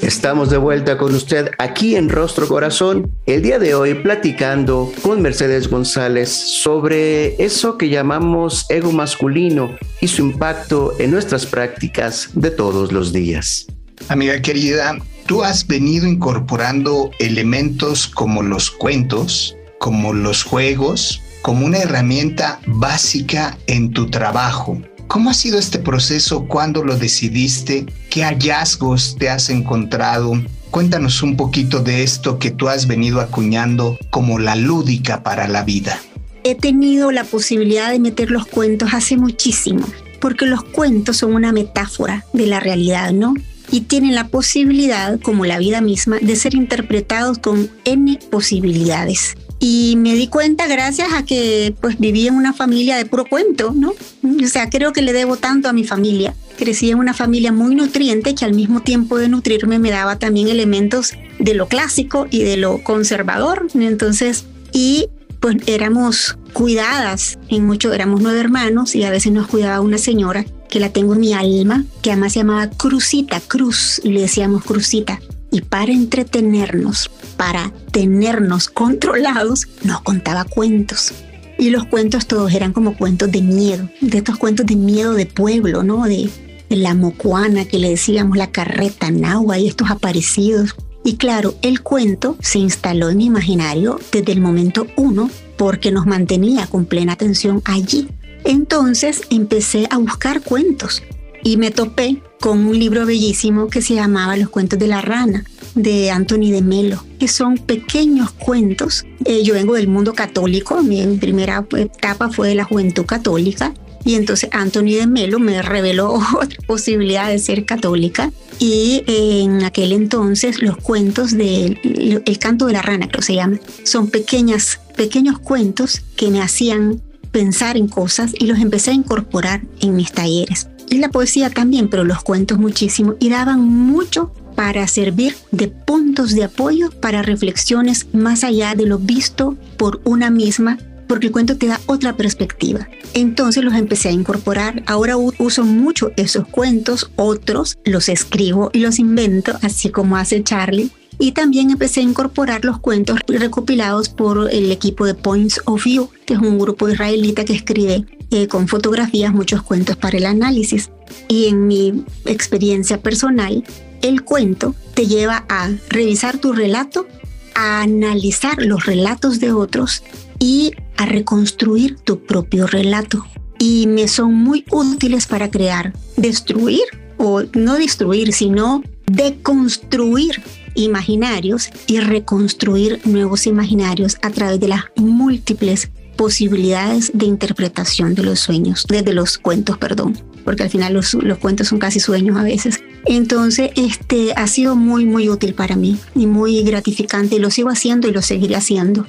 Estamos 0.00 0.50
de 0.50 0.56
vuelta 0.58 0.98
con 0.98 1.14
usted 1.14 1.50
aquí 1.58 1.96
en 1.96 2.08
Rostro 2.08 2.46
Corazón, 2.48 3.10
el 3.26 3.42
día 3.42 3.58
de 3.58 3.74
hoy 3.74 3.94
platicando 3.94 4.92
con 5.02 5.22
Mercedes 5.22 5.68
González 5.68 6.30
sobre 6.30 7.42
eso 7.42 7.78
que 7.78 7.88
llamamos 7.88 8.66
ego 8.68 8.92
masculino 8.92 9.76
y 10.00 10.08
su 10.08 10.22
impacto 10.22 10.94
en 10.98 11.10
nuestras 11.10 11.46
prácticas 11.46 12.30
de 12.34 12.50
todos 12.50 12.92
los 12.92 13.12
días. 13.12 13.66
Amiga 14.08 14.40
querida, 14.42 14.98
tú 15.26 15.42
has 15.42 15.66
venido 15.66 16.06
incorporando 16.06 17.10
elementos 17.18 18.06
como 18.06 18.42
los 18.42 18.70
cuentos, 18.70 19.56
como 19.78 20.12
los 20.12 20.42
juegos, 20.42 21.22
como 21.42 21.66
una 21.66 21.78
herramienta 21.78 22.60
básica 22.66 23.56
en 23.66 23.92
tu 23.92 24.10
trabajo. 24.10 24.80
¿Cómo 25.06 25.30
ha 25.30 25.34
sido 25.34 25.58
este 25.58 25.78
proceso? 25.78 26.46
¿Cuándo 26.46 26.82
lo 26.84 26.96
decidiste? 26.96 27.86
¿Qué 28.10 28.24
hallazgos 28.24 29.16
te 29.18 29.28
has 29.28 29.50
encontrado? 29.50 30.32
Cuéntanos 30.70 31.22
un 31.22 31.36
poquito 31.36 31.80
de 31.80 32.02
esto 32.02 32.38
que 32.38 32.50
tú 32.50 32.68
has 32.68 32.86
venido 32.86 33.20
acuñando 33.20 33.96
como 34.10 34.38
la 34.38 34.56
lúdica 34.56 35.22
para 35.22 35.46
la 35.46 35.62
vida. 35.62 36.00
He 36.42 36.54
tenido 36.54 37.12
la 37.12 37.24
posibilidad 37.24 37.90
de 37.90 38.00
meter 38.00 38.30
los 38.30 38.46
cuentos 38.46 38.92
hace 38.92 39.16
muchísimo, 39.16 39.86
porque 40.20 40.46
los 40.46 40.64
cuentos 40.64 41.18
son 41.18 41.34
una 41.34 41.52
metáfora 41.52 42.24
de 42.32 42.46
la 42.46 42.60
realidad, 42.60 43.12
¿no? 43.12 43.34
y 43.70 43.82
tienen 43.82 44.14
la 44.14 44.28
posibilidad, 44.28 45.18
como 45.20 45.44
la 45.44 45.58
vida 45.58 45.80
misma, 45.80 46.18
de 46.20 46.36
ser 46.36 46.54
interpretados 46.54 47.38
con 47.38 47.70
N 47.84 48.18
posibilidades. 48.30 49.34
Y 49.58 49.94
me 49.96 50.14
di 50.14 50.28
cuenta 50.28 50.66
gracias 50.66 51.12
a 51.12 51.24
que 51.24 51.74
pues 51.80 51.98
viví 51.98 52.26
en 52.26 52.34
una 52.34 52.52
familia 52.52 52.96
de 52.96 53.06
puro 53.06 53.24
cuento, 53.24 53.72
¿no? 53.74 53.94
O 54.22 54.46
sea, 54.46 54.68
creo 54.68 54.92
que 54.92 55.00
le 55.00 55.12
debo 55.12 55.36
tanto 55.36 55.68
a 55.68 55.72
mi 55.72 55.84
familia. 55.84 56.34
Crecí 56.56 56.90
en 56.90 56.98
una 56.98 57.14
familia 57.14 57.50
muy 57.50 57.74
nutriente 57.74 58.34
que 58.34 58.44
al 58.44 58.54
mismo 58.54 58.82
tiempo 58.82 59.18
de 59.18 59.28
nutrirme 59.28 59.78
me 59.78 59.90
daba 59.90 60.18
también 60.18 60.48
elementos 60.48 61.14
de 61.38 61.54
lo 61.54 61.66
clásico 61.68 62.26
y 62.30 62.42
de 62.42 62.56
lo 62.56 62.82
conservador. 62.82 63.68
Entonces, 63.74 64.44
y 64.72 65.06
pues 65.40 65.56
éramos 65.66 66.38
cuidadas 66.52 67.38
en 67.48 67.66
mucho, 67.66 67.92
éramos 67.92 68.22
nueve 68.22 68.40
hermanos 68.40 68.94
y 68.94 69.04
a 69.04 69.10
veces 69.10 69.32
nos 69.32 69.46
cuidaba 69.46 69.80
una 69.80 69.98
señora 69.98 70.44
que 70.68 70.80
la 70.80 70.88
tengo 70.88 71.14
en 71.14 71.20
mi 71.20 71.32
alma, 71.32 71.84
que 72.02 72.10
además 72.10 72.32
se 72.32 72.40
llamaba 72.40 72.70
Cruzita, 72.70 73.40
Cruz, 73.40 74.00
y 74.02 74.10
le 74.10 74.22
decíamos 74.22 74.64
Cruzita. 74.64 75.20
Y 75.54 75.60
para 75.60 75.92
entretenernos, 75.92 77.08
para 77.36 77.72
tenernos 77.92 78.68
controlados, 78.68 79.68
nos 79.84 80.00
contaba 80.00 80.42
cuentos. 80.42 81.12
Y 81.60 81.70
los 81.70 81.86
cuentos 81.86 82.26
todos 82.26 82.52
eran 82.52 82.72
como 82.72 82.96
cuentos 82.96 83.30
de 83.30 83.40
miedo, 83.40 83.88
de 84.00 84.18
estos 84.18 84.36
cuentos 84.36 84.66
de 84.66 84.74
miedo 84.74 85.12
de 85.12 85.26
pueblo, 85.26 85.84
¿no? 85.84 86.06
De, 86.06 86.28
la 86.70 86.94
mocuana 86.94 87.66
que 87.66 87.78
le 87.78 87.90
decíamos, 87.90 88.36
la 88.36 88.50
carreta 88.50 89.12
nahua 89.12 89.60
y 89.60 89.68
estos 89.68 89.92
aparecidos. 89.92 90.74
Y 91.04 91.18
claro, 91.18 91.54
el 91.62 91.82
cuento 91.82 92.36
se 92.40 92.58
instaló 92.58 93.10
en 93.10 93.18
mi 93.18 93.26
imaginario 93.26 94.00
desde 94.10 94.32
el 94.32 94.40
momento 94.40 94.88
uno 94.96 95.30
porque 95.56 95.92
nos 95.92 96.04
mantenía 96.04 96.66
con 96.66 96.84
plena 96.84 97.12
atención 97.12 97.62
allí. 97.64 98.08
Entonces 98.42 99.20
empecé 99.30 99.86
a 99.88 99.98
buscar 99.98 100.40
cuentos 100.40 101.00
y 101.44 101.58
me 101.58 101.70
topé 101.70 102.22
con 102.40 102.66
un 102.66 102.78
libro 102.78 103.06
bellísimo 103.06 103.68
que 103.68 103.82
se 103.82 103.94
llamaba 103.94 104.36
Los 104.36 104.48
cuentos 104.48 104.78
de 104.78 104.88
la 104.88 105.00
rana 105.00 105.44
de 105.74 106.10
Anthony 106.10 106.50
de 106.50 106.62
Melo, 106.62 107.04
que 107.18 107.28
son 107.28 107.58
pequeños 107.58 108.32
cuentos. 108.32 109.04
Eh, 109.24 109.42
yo 109.44 109.54
vengo 109.54 109.74
del 109.74 109.88
mundo 109.88 110.14
católico, 110.14 110.82
mi 110.82 111.04
primera 111.18 111.64
etapa 111.76 112.30
fue 112.30 112.48
de 112.48 112.54
la 112.54 112.64
juventud 112.64 113.04
católica 113.04 113.72
y 114.04 114.14
entonces 114.14 114.50
Anthony 114.52 114.96
de 114.98 115.06
Melo 115.06 115.38
me 115.38 115.62
reveló 115.62 116.12
otra 116.40 116.58
posibilidad 116.66 117.28
de 117.28 117.38
ser 117.38 117.64
católica 117.64 118.32
y 118.58 119.02
en 119.06 119.64
aquel 119.64 119.92
entonces 119.92 120.62
los 120.62 120.76
cuentos 120.76 121.32
del 121.32 121.78
el 122.24 122.38
canto 122.38 122.66
de 122.66 122.72
la 122.72 122.82
rana, 122.82 123.08
creo 123.08 123.20
que 123.20 123.26
se 123.26 123.34
llama, 123.34 123.58
son 123.82 124.08
pequeñas, 124.08 124.80
pequeños 124.96 125.38
cuentos 125.38 126.02
que 126.16 126.30
me 126.30 126.40
hacían 126.40 127.02
pensar 127.32 127.76
en 127.76 127.88
cosas 127.88 128.32
y 128.38 128.46
los 128.46 128.60
empecé 128.60 128.92
a 128.92 128.94
incorporar 128.94 129.62
en 129.80 129.96
mis 129.96 130.12
talleres. 130.12 130.68
Y 130.90 130.98
la 130.98 131.10
poesía 131.10 131.50
también, 131.50 131.88
pero 131.88 132.04
los 132.04 132.22
cuentos 132.22 132.58
muchísimo 132.58 133.14
y 133.18 133.28
daban 133.28 133.60
mucho 133.60 134.32
para 134.54 134.86
servir 134.86 135.34
de 135.50 135.68
puntos 135.68 136.34
de 136.34 136.44
apoyo 136.44 136.90
para 136.90 137.22
reflexiones 137.22 138.06
más 138.12 138.44
allá 138.44 138.74
de 138.74 138.86
lo 138.86 138.98
visto 138.98 139.56
por 139.76 140.00
una 140.04 140.30
misma, 140.30 140.78
porque 141.08 141.26
el 141.26 141.32
cuento 141.32 141.56
te 141.56 141.66
da 141.66 141.80
otra 141.86 142.16
perspectiva. 142.16 142.88
Entonces 143.14 143.62
los 143.64 143.74
empecé 143.74 144.08
a 144.08 144.12
incorporar. 144.12 144.82
Ahora 144.86 145.16
uso 145.16 145.64
mucho 145.64 146.12
esos 146.16 146.46
cuentos, 146.48 147.10
otros 147.16 147.78
los 147.84 148.08
escribo 148.08 148.70
y 148.72 148.80
los 148.80 148.98
invento, 148.98 149.58
así 149.62 149.90
como 149.90 150.16
hace 150.16 150.42
Charlie 150.42 150.90
y 151.18 151.32
también 151.32 151.70
empecé 151.70 152.00
a 152.00 152.04
incorporar 152.04 152.64
los 152.64 152.78
cuentos 152.78 153.18
recopilados 153.26 154.08
por 154.08 154.50
el 154.52 154.70
equipo 154.70 155.06
de 155.06 155.14
Points 155.14 155.60
of 155.64 155.84
View, 155.84 156.10
que 156.26 156.34
es 156.34 156.40
un 156.40 156.58
grupo 156.58 156.88
israelita 156.88 157.44
que 157.44 157.54
escribe 157.54 158.06
eh, 158.30 158.48
con 158.48 158.68
fotografías 158.68 159.32
muchos 159.32 159.62
cuentos 159.62 159.96
para 159.96 160.18
el 160.18 160.26
análisis. 160.26 160.90
Y 161.28 161.46
en 161.46 161.66
mi 161.66 162.04
experiencia 162.24 163.00
personal, 163.00 163.62
el 164.02 164.22
cuento 164.22 164.74
te 164.94 165.06
lleva 165.06 165.44
a 165.48 165.70
revisar 165.88 166.38
tu 166.38 166.52
relato, 166.52 167.06
a 167.54 167.82
analizar 167.82 168.62
los 168.62 168.86
relatos 168.86 169.40
de 169.40 169.52
otros 169.52 170.02
y 170.38 170.72
a 170.96 171.06
reconstruir 171.06 171.96
tu 172.00 172.20
propio 172.24 172.66
relato. 172.66 173.24
Y 173.58 173.86
me 173.86 174.08
son 174.08 174.34
muy 174.34 174.64
útiles 174.70 175.26
para 175.26 175.50
crear, 175.50 175.92
destruir 176.16 176.82
o 177.18 177.42
no 177.54 177.74
destruir, 177.74 178.32
sino 178.32 178.82
deconstruir 179.06 180.42
imaginarios 180.74 181.70
y 181.86 182.00
reconstruir 182.00 183.00
nuevos 183.04 183.46
imaginarios 183.46 184.16
a 184.22 184.30
través 184.30 184.60
de 184.60 184.68
las 184.68 184.84
múltiples 184.96 185.90
posibilidades 186.16 187.10
de 187.14 187.26
interpretación 187.26 188.14
de 188.14 188.22
los 188.22 188.40
sueños, 188.40 188.86
desde 188.88 189.12
los 189.12 189.38
cuentos, 189.38 189.78
perdón, 189.78 190.18
porque 190.44 190.62
al 190.62 190.70
final 190.70 190.94
los, 190.94 191.14
los, 191.14 191.38
cuentos 191.38 191.68
son 191.68 191.78
casi 191.78 192.00
sueños 192.00 192.36
a 192.36 192.42
veces. 192.42 192.80
Entonces, 193.06 193.70
este 193.76 194.32
ha 194.36 194.46
sido 194.46 194.76
muy, 194.76 195.04
muy 195.04 195.28
útil 195.28 195.54
para 195.54 195.76
mí 195.76 195.98
y 196.14 196.26
muy 196.26 196.62
gratificante 196.62 197.38
lo 197.38 197.50
sigo 197.50 197.70
haciendo 197.70 198.08
y 198.08 198.12
lo 198.12 198.22
seguiré 198.22 198.56
haciendo. 198.56 199.06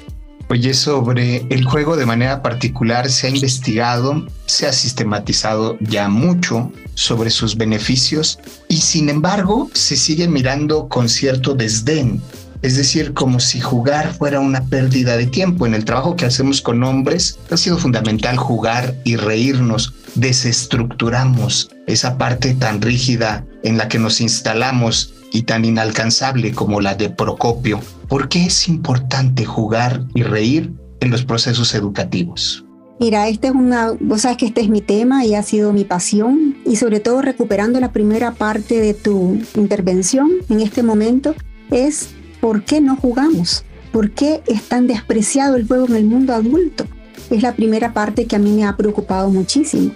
Oye, 0.48 0.76
sobre 0.76 1.46
el 1.50 1.66
juego 1.66 1.98
de 1.98 2.06
manera 2.06 2.44
particular, 2.44 3.10
se 3.10 3.26
ha 3.26 3.30
investigado, 3.32 4.28
se 4.46 4.68
ha 4.68 4.74
sistematizado 4.74 5.76
ya 5.80 6.08
mucho 6.08 6.72
sobre 6.94 7.32
sus 7.32 7.58
beneficios 7.58 8.38
y 8.70 8.78
sin 8.78 9.10
embargo 9.10 9.72
se 9.74 9.96
sigue 9.96 10.28
mirando 10.28 10.88
con 10.88 11.10
cierto 11.10 11.56
desdén. 11.56 12.22
Es 12.62 12.78
decir, 12.78 13.14
como 13.14 13.40
si 13.40 13.60
jugar 13.60 14.14
fuera 14.14 14.40
una 14.40 14.64
pérdida 14.66 15.18
de 15.18 15.26
tiempo. 15.26 15.66
En 15.66 15.74
el 15.74 15.86
trabajo 15.86 16.16
que 16.16 16.26
hacemos 16.26 16.62
con 16.62 16.84
hombres 16.84 17.40
ha 17.52 17.58
sido 17.58 17.78
fundamental 17.78 18.38
jugar 18.38 18.96
y 19.04 19.16
reírnos. 19.16 19.94
Desestructuramos 20.14 21.70
esa 21.88 22.18
parte 22.18 22.54
tan 22.54 22.82
rígida 22.82 23.46
en 23.64 23.78
la 23.78 23.88
que 23.88 24.00
nos 24.00 24.22
instalamos 24.22 25.14
y 25.32 25.44
tan 25.44 25.66
inalcanzable 25.66 26.54
como 26.54 26.82
la 26.82 26.96
de 26.96 27.10
Procopio. 27.10 27.82
¿Por 28.08 28.30
qué 28.30 28.46
es 28.46 28.68
importante 28.68 29.46
jugar 29.46 30.06
y 30.14 30.24
reír 30.24 30.72
en 31.00 31.10
los 31.10 31.26
procesos 31.26 31.74
educativos? 31.74 32.66
Mira, 33.00 33.28
este 33.28 33.48
es 33.48 33.54
una, 33.54 33.94
sabes 34.18 34.38
que 34.38 34.46
este 34.46 34.62
es 34.62 34.70
mi 34.70 34.82
tema 34.82 35.26
y 35.26 35.36
ha 35.36 35.44
sido 35.44 35.74
mi 35.74 35.84
pasión 35.84 36.56
y 36.66 36.78
sobre 36.78 37.00
todo 37.00 37.22
recuperando 37.22 37.80
la 37.80 37.92
primera 37.92 38.32
parte 38.32 38.80
de 38.80 38.94
tu 38.94 39.40
intervención 39.56 40.32
en 40.50 40.62
este 40.62 40.82
momento 40.82 41.36
es 41.72 42.10
¿por 42.40 42.64
qué 42.64 42.80
no 42.80 42.96
jugamos? 42.96 43.66
¿Por 43.92 44.12
qué 44.12 44.42
es 44.48 44.64
tan 44.70 44.88
despreciado 44.88 45.56
el 45.56 45.68
juego 45.68 45.88
en 45.88 45.96
el 45.96 46.06
mundo 46.06 46.34
adulto? 46.34 46.86
Es 47.30 47.42
la 47.42 47.56
primera 47.56 47.94
parte 47.94 48.28
que 48.28 48.36
a 48.36 48.40
mí 48.40 48.52
me 48.52 48.66
ha 48.66 48.78
preocupado 48.78 49.30
muchísimo. 49.30 49.92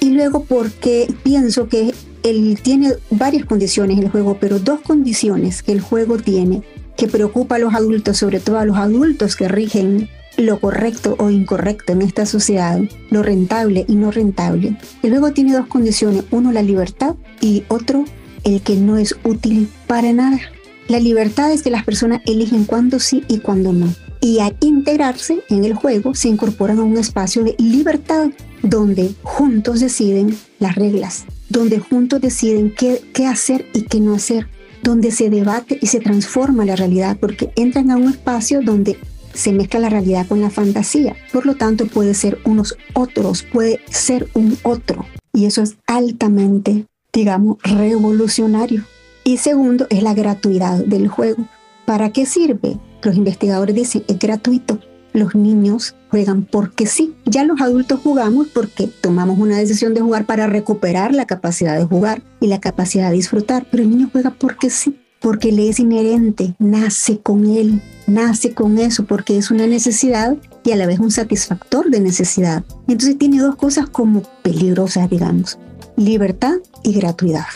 Y 0.00 0.10
luego 0.10 0.44
porque 0.44 1.12
pienso 1.22 1.68
que 1.68 1.94
él 2.22 2.58
tiene 2.62 2.92
varias 3.10 3.46
condiciones 3.46 3.98
el 3.98 4.10
juego, 4.10 4.36
pero 4.38 4.58
dos 4.58 4.80
condiciones 4.80 5.62
que 5.62 5.72
el 5.72 5.80
juego 5.80 6.18
tiene 6.18 6.62
que 6.96 7.08
preocupa 7.08 7.56
a 7.56 7.58
los 7.58 7.74
adultos, 7.74 8.16
sobre 8.16 8.40
todo 8.40 8.58
a 8.58 8.64
los 8.64 8.76
adultos 8.76 9.36
que 9.36 9.48
rigen 9.48 10.08
lo 10.36 10.60
correcto 10.60 11.16
o 11.18 11.30
incorrecto 11.30 11.92
en 11.92 12.02
esta 12.02 12.26
sociedad, 12.26 12.80
lo 13.10 13.22
rentable 13.22 13.84
y 13.88 13.94
no 13.94 14.10
rentable. 14.10 14.76
El 15.02 15.10
juego 15.10 15.32
tiene 15.32 15.52
dos 15.52 15.66
condiciones, 15.66 16.24
uno 16.30 16.52
la 16.52 16.62
libertad 16.62 17.14
y 17.40 17.64
otro 17.68 18.04
el 18.44 18.60
que 18.60 18.76
no 18.76 18.98
es 18.98 19.16
útil 19.24 19.68
para 19.86 20.12
nada. 20.12 20.40
La 20.88 21.00
libertad 21.00 21.50
es 21.50 21.62
que 21.62 21.70
las 21.70 21.84
personas 21.84 22.20
eligen 22.26 22.64
cuándo 22.64 22.98
sí 22.98 23.24
y 23.28 23.38
cuándo 23.38 23.72
no. 23.72 23.88
Y 24.20 24.40
al 24.40 24.56
integrarse 24.60 25.42
en 25.48 25.64
el 25.64 25.74
juego 25.74 26.14
se 26.14 26.28
incorporan 26.28 26.78
a 26.78 26.82
un 26.82 26.96
espacio 26.98 27.42
de 27.44 27.54
libertad 27.58 28.30
donde 28.62 29.14
juntos 29.22 29.80
deciden 29.80 30.36
las 30.58 30.74
reglas, 30.74 31.24
donde 31.48 31.78
juntos 31.78 32.20
deciden 32.20 32.74
qué, 32.74 33.02
qué 33.12 33.26
hacer 33.26 33.66
y 33.74 33.82
qué 33.82 34.00
no 34.00 34.14
hacer, 34.14 34.46
donde 34.84 35.10
se 35.10 35.30
debate 35.30 35.78
y 35.80 35.86
se 35.86 35.98
transforma 35.98 36.64
la 36.64 36.76
realidad, 36.76 37.16
porque 37.18 37.50
entran 37.56 37.90
a 37.90 37.96
un 37.96 38.10
espacio 38.10 38.60
donde 38.62 38.98
se 39.32 39.52
mezcla 39.52 39.80
la 39.80 39.88
realidad 39.88 40.26
con 40.28 40.40
la 40.40 40.50
fantasía. 40.50 41.16
Por 41.32 41.46
lo 41.46 41.56
tanto, 41.56 41.86
puede 41.86 42.14
ser 42.14 42.38
unos 42.44 42.76
otros, 42.92 43.42
puede 43.42 43.80
ser 43.90 44.28
un 44.34 44.56
otro. 44.62 45.06
Y 45.32 45.46
eso 45.46 45.62
es 45.62 45.76
altamente, 45.86 46.86
digamos, 47.12 47.56
revolucionario. 47.62 48.84
Y 49.24 49.38
segundo 49.38 49.86
es 49.90 50.02
la 50.02 50.14
gratuidad 50.14 50.84
del 50.84 51.08
juego. 51.08 51.48
¿Para 51.86 52.10
qué 52.10 52.26
sirve? 52.26 52.78
Los 53.02 53.16
investigadores 53.16 53.74
dicen, 53.74 54.04
es 54.06 54.18
gratuito. 54.18 54.78
Los 55.14 55.36
niños 55.36 55.94
juegan 56.10 56.42
porque 56.42 56.86
sí. 56.86 57.14
Ya 57.24 57.44
los 57.44 57.60
adultos 57.60 58.00
jugamos 58.02 58.48
porque 58.48 58.88
tomamos 59.00 59.38
una 59.38 59.56
decisión 59.56 59.94
de 59.94 60.00
jugar 60.00 60.26
para 60.26 60.48
recuperar 60.48 61.14
la 61.14 61.24
capacidad 61.24 61.78
de 61.78 61.84
jugar 61.84 62.22
y 62.40 62.48
la 62.48 62.60
capacidad 62.60 63.08
de 63.08 63.16
disfrutar. 63.16 63.66
Pero 63.70 63.84
el 63.84 63.90
niño 63.90 64.10
juega 64.12 64.30
porque 64.30 64.70
sí, 64.70 64.98
porque 65.20 65.52
le 65.52 65.68
es 65.68 65.78
inherente, 65.78 66.56
nace 66.58 67.20
con 67.20 67.46
él, 67.46 67.80
nace 68.08 68.54
con 68.54 68.76
eso, 68.78 69.06
porque 69.06 69.38
es 69.38 69.52
una 69.52 69.68
necesidad 69.68 70.36
y 70.64 70.72
a 70.72 70.76
la 70.76 70.86
vez 70.86 70.98
un 70.98 71.12
satisfactor 71.12 71.90
de 71.90 72.00
necesidad. 72.00 72.64
Entonces 72.88 73.16
tiene 73.16 73.38
dos 73.38 73.54
cosas 73.54 73.88
como 73.88 74.22
peligrosas, 74.42 75.08
digamos, 75.08 75.58
libertad 75.96 76.56
y 76.82 76.92
gratuidad. 76.92 77.46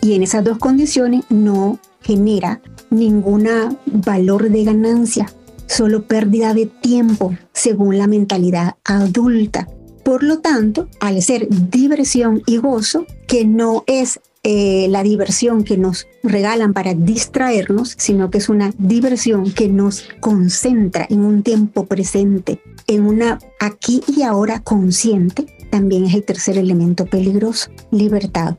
Y 0.00 0.14
en 0.14 0.22
esas 0.22 0.44
dos 0.44 0.58
condiciones 0.58 1.24
no 1.28 1.78
genera 2.02 2.62
ningún 2.88 3.48
valor 3.86 4.48
de 4.48 4.64
ganancia, 4.64 5.32
solo 5.70 6.02
pérdida 6.02 6.52
de 6.52 6.66
tiempo 6.66 7.34
según 7.52 7.96
la 7.96 8.08
mentalidad 8.08 8.76
adulta. 8.84 9.68
Por 10.04 10.24
lo 10.24 10.40
tanto, 10.40 10.88
al 10.98 11.22
ser 11.22 11.46
diversión 11.48 12.42
y 12.44 12.56
gozo, 12.56 13.06
que 13.28 13.44
no 13.44 13.84
es 13.86 14.20
eh, 14.42 14.88
la 14.88 15.04
diversión 15.04 15.62
que 15.62 15.76
nos 15.76 16.08
regalan 16.24 16.72
para 16.72 16.94
distraernos, 16.94 17.94
sino 17.96 18.30
que 18.30 18.38
es 18.38 18.48
una 18.48 18.72
diversión 18.78 19.52
que 19.52 19.68
nos 19.68 20.08
concentra 20.20 21.06
en 21.08 21.20
un 21.20 21.42
tiempo 21.42 21.86
presente, 21.86 22.60
en 22.86 23.06
una 23.06 23.38
aquí 23.60 24.02
y 24.08 24.22
ahora 24.22 24.60
consciente, 24.60 25.46
también 25.70 26.04
es 26.06 26.14
el 26.14 26.24
tercer 26.24 26.58
elemento 26.58 27.06
peligroso, 27.06 27.70
libertad, 27.92 28.56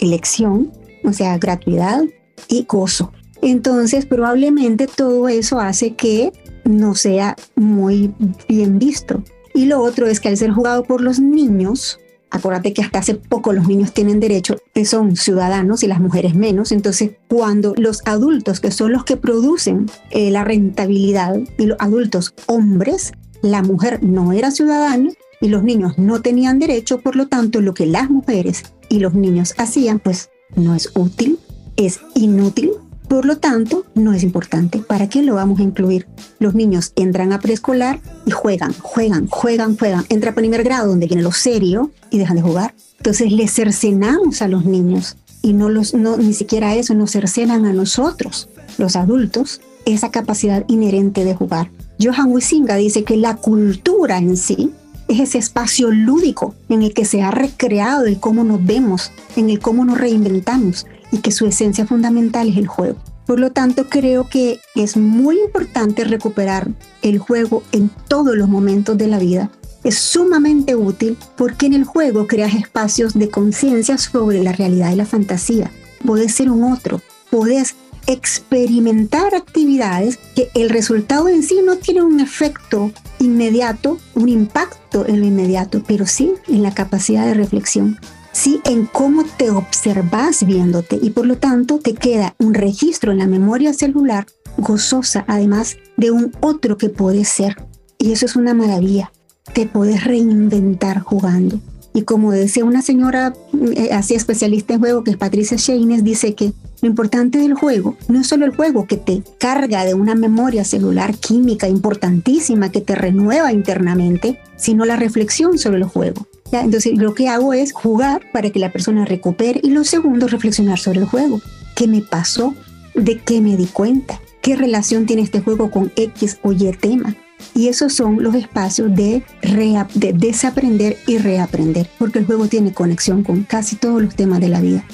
elección, 0.00 0.72
o 1.04 1.12
sea, 1.12 1.36
gratuidad 1.36 2.02
y 2.48 2.64
gozo. 2.64 3.12
Entonces, 3.46 4.06
probablemente 4.06 4.88
todo 4.88 5.28
eso 5.28 5.60
hace 5.60 5.94
que 5.94 6.32
no 6.64 6.96
sea 6.96 7.36
muy 7.54 8.12
bien 8.48 8.80
visto. 8.80 9.22
Y 9.54 9.66
lo 9.66 9.80
otro 9.80 10.08
es 10.08 10.18
que 10.18 10.26
al 10.28 10.36
ser 10.36 10.50
jugado 10.50 10.82
por 10.82 11.00
los 11.00 11.20
niños, 11.20 12.00
acuérdate 12.32 12.72
que 12.72 12.82
hasta 12.82 12.98
hace 12.98 13.14
poco 13.14 13.52
los 13.52 13.68
niños 13.68 13.92
tienen 13.92 14.18
derecho, 14.18 14.56
que 14.74 14.84
son 14.84 15.14
ciudadanos 15.14 15.84
y 15.84 15.86
las 15.86 16.00
mujeres 16.00 16.34
menos, 16.34 16.72
entonces 16.72 17.12
cuando 17.28 17.72
los 17.76 18.02
adultos, 18.04 18.58
que 18.58 18.72
son 18.72 18.90
los 18.90 19.04
que 19.04 19.16
producen 19.16 19.86
eh, 20.10 20.32
la 20.32 20.42
rentabilidad, 20.42 21.36
y 21.56 21.66
los 21.66 21.76
adultos 21.78 22.34
hombres, 22.46 23.12
la 23.42 23.62
mujer 23.62 24.02
no 24.02 24.32
era 24.32 24.50
ciudadana 24.50 25.10
y 25.40 25.50
los 25.50 25.62
niños 25.62 25.98
no 25.98 26.20
tenían 26.20 26.58
derecho, 26.58 26.98
por 26.98 27.14
lo 27.14 27.28
tanto 27.28 27.60
lo 27.60 27.74
que 27.74 27.86
las 27.86 28.10
mujeres 28.10 28.64
y 28.88 28.98
los 28.98 29.14
niños 29.14 29.54
hacían, 29.56 30.00
pues 30.00 30.30
no 30.56 30.74
es 30.74 30.90
útil, 30.96 31.38
es 31.76 32.00
inútil 32.16 32.72
por 33.08 33.24
lo 33.24 33.38
tanto, 33.38 33.86
no 33.94 34.12
es 34.12 34.22
importante. 34.22 34.78
¿Para 34.78 35.08
qué 35.08 35.22
lo 35.22 35.34
vamos 35.34 35.60
a 35.60 35.62
incluir? 35.62 36.06
Los 36.38 36.54
niños 36.54 36.92
entran 36.96 37.32
a 37.32 37.38
preescolar 37.38 38.00
y 38.24 38.32
juegan, 38.32 38.74
juegan, 38.80 39.28
juegan, 39.28 39.76
juegan. 39.76 40.04
Entra 40.08 40.32
a 40.32 40.34
primer 40.34 40.64
grado 40.64 40.88
donde 40.88 41.06
viene 41.06 41.22
lo 41.22 41.32
serio 41.32 41.90
y 42.10 42.18
dejan 42.18 42.36
de 42.36 42.42
jugar. 42.42 42.74
Entonces 42.98 43.30
les 43.30 43.52
cercenamos 43.54 44.42
a 44.42 44.48
los 44.48 44.64
niños 44.64 45.16
y 45.42 45.52
no 45.52 45.68
los, 45.68 45.94
no, 45.94 46.16
ni 46.16 46.34
siquiera 46.34 46.74
eso, 46.74 46.94
nos 46.94 47.12
cercenan 47.12 47.66
a 47.66 47.72
nosotros, 47.72 48.48
los 48.78 48.96
adultos, 48.96 49.60
esa 49.84 50.10
capacidad 50.10 50.64
inherente 50.66 51.24
de 51.24 51.34
jugar. 51.34 51.70
Johan 52.00 52.32
Wisinga 52.32 52.74
dice 52.74 53.04
que 53.04 53.16
la 53.16 53.36
cultura 53.36 54.18
en 54.18 54.36
sí 54.36 54.72
es 55.08 55.20
ese 55.20 55.38
espacio 55.38 55.90
lúdico 55.90 56.54
en 56.68 56.82
el 56.82 56.92
que 56.92 57.04
se 57.04 57.22
ha 57.22 57.30
recreado 57.30 58.06
el 58.06 58.18
cómo 58.18 58.42
nos 58.42 58.64
vemos, 58.64 59.12
en 59.36 59.50
el 59.50 59.60
cómo 59.60 59.84
nos 59.84 59.98
reinventamos, 59.98 60.86
y 61.12 61.18
que 61.18 61.32
su 61.32 61.46
esencia 61.46 61.86
fundamental 61.86 62.48
es 62.48 62.56
el 62.56 62.66
juego. 62.66 62.96
Por 63.26 63.40
lo 63.40 63.50
tanto, 63.50 63.88
creo 63.88 64.28
que 64.28 64.60
es 64.76 64.96
muy 64.96 65.38
importante 65.40 66.04
recuperar 66.04 66.68
el 67.02 67.18
juego 67.18 67.64
en 67.72 67.90
todos 68.08 68.36
los 68.36 68.48
momentos 68.48 68.96
de 68.96 69.08
la 69.08 69.18
vida. 69.18 69.50
Es 69.82 69.98
sumamente 69.98 70.76
útil 70.76 71.16
porque 71.36 71.66
en 71.66 71.74
el 71.74 71.84
juego 71.84 72.26
creas 72.26 72.54
espacios 72.54 73.14
de 73.14 73.28
conciencia 73.28 73.98
sobre 73.98 74.42
la 74.42 74.52
realidad 74.52 74.92
y 74.92 74.96
la 74.96 75.06
fantasía. 75.06 75.70
Puedes 76.04 76.34
ser 76.34 76.50
un 76.50 76.72
otro, 76.72 77.00
puedes 77.30 77.74
experimentar 78.06 79.34
actividades 79.34 80.18
que 80.36 80.48
el 80.54 80.70
resultado 80.70 81.28
en 81.28 81.42
sí 81.42 81.60
no 81.64 81.76
tiene 81.76 82.02
un 82.02 82.20
efecto 82.20 82.92
inmediato, 83.18 83.98
un 84.14 84.28
impacto 84.28 85.04
en 85.06 85.20
lo 85.20 85.26
inmediato, 85.26 85.82
pero 85.86 86.06
sí 86.06 86.32
en 86.46 86.62
la 86.62 86.72
capacidad 86.72 87.26
de 87.26 87.34
reflexión 87.34 87.98
sí 88.36 88.60
en 88.64 88.84
cómo 88.84 89.24
te 89.24 89.50
observas 89.50 90.44
viéndote 90.44 90.98
y 91.00 91.10
por 91.10 91.26
lo 91.26 91.38
tanto 91.38 91.78
te 91.78 91.94
queda 91.94 92.34
un 92.38 92.52
registro 92.52 93.10
en 93.10 93.18
la 93.18 93.26
memoria 93.26 93.72
celular 93.72 94.26
gozosa, 94.58 95.24
además 95.26 95.76
de 95.96 96.10
un 96.10 96.32
otro 96.40 96.76
que 96.76 96.90
puedes 96.90 97.28
ser. 97.28 97.56
Y 97.98 98.12
eso 98.12 98.26
es 98.26 98.36
una 98.36 98.52
maravilla. 98.52 99.10
Te 99.54 99.66
puedes 99.66 100.04
reinventar 100.04 101.00
jugando. 101.00 101.60
Y 101.94 102.02
como 102.02 102.30
decía 102.30 102.66
una 102.66 102.82
señora 102.82 103.32
eh, 103.74 103.88
así 103.92 104.14
especialista 104.14 104.74
en 104.74 104.80
juego, 104.80 105.02
que 105.02 105.12
es 105.12 105.16
Patricia 105.16 105.56
Sheines, 105.56 106.04
dice 106.04 106.34
que 106.34 106.52
lo 106.82 106.88
importante 106.88 107.38
del 107.38 107.54
juego 107.54 107.96
no 108.08 108.20
es 108.20 108.26
solo 108.26 108.44
el 108.44 108.54
juego 108.54 108.86
que 108.86 108.98
te 108.98 109.22
carga 109.38 109.86
de 109.86 109.94
una 109.94 110.14
memoria 110.14 110.64
celular 110.64 111.16
química 111.16 111.68
importantísima 111.68 112.70
que 112.70 112.82
te 112.82 112.94
renueva 112.94 113.50
internamente, 113.54 114.38
sino 114.56 114.84
la 114.84 114.96
reflexión 114.96 115.56
sobre 115.56 115.78
el 115.78 115.84
juego. 115.84 116.26
Entonces 116.52 116.96
lo 116.96 117.14
que 117.14 117.28
hago 117.28 117.52
es 117.52 117.72
jugar 117.72 118.22
para 118.32 118.50
que 118.50 118.58
la 118.58 118.72
persona 118.72 119.04
recupere 119.04 119.60
y 119.62 119.70
lo 119.70 119.84
segundo, 119.84 120.26
reflexionar 120.28 120.78
sobre 120.78 121.00
el 121.00 121.06
juego. 121.06 121.40
¿Qué 121.74 121.86
me 121.88 122.00
pasó? 122.00 122.54
¿De 122.94 123.18
qué 123.18 123.40
me 123.40 123.56
di 123.56 123.66
cuenta? 123.66 124.20
¿Qué 124.40 124.56
relación 124.56 125.06
tiene 125.06 125.22
este 125.22 125.40
juego 125.40 125.70
con 125.70 125.92
X 125.96 126.38
o 126.42 126.52
Y 126.52 126.70
tema? 126.72 127.14
Y 127.54 127.68
esos 127.68 127.92
son 127.92 128.22
los 128.22 128.34
espacios 128.34 128.94
de, 128.94 129.22
de 129.42 130.12
desaprender 130.12 130.96
y 131.06 131.18
reaprender, 131.18 131.88
porque 131.98 132.20
el 132.20 132.26
juego 132.26 132.46
tiene 132.46 132.72
conexión 132.72 133.22
con 133.22 133.42
casi 133.42 133.76
todos 133.76 134.00
los 134.00 134.14
temas 134.14 134.40
de 134.40 134.48
la 134.48 134.60
vida. 134.60 134.84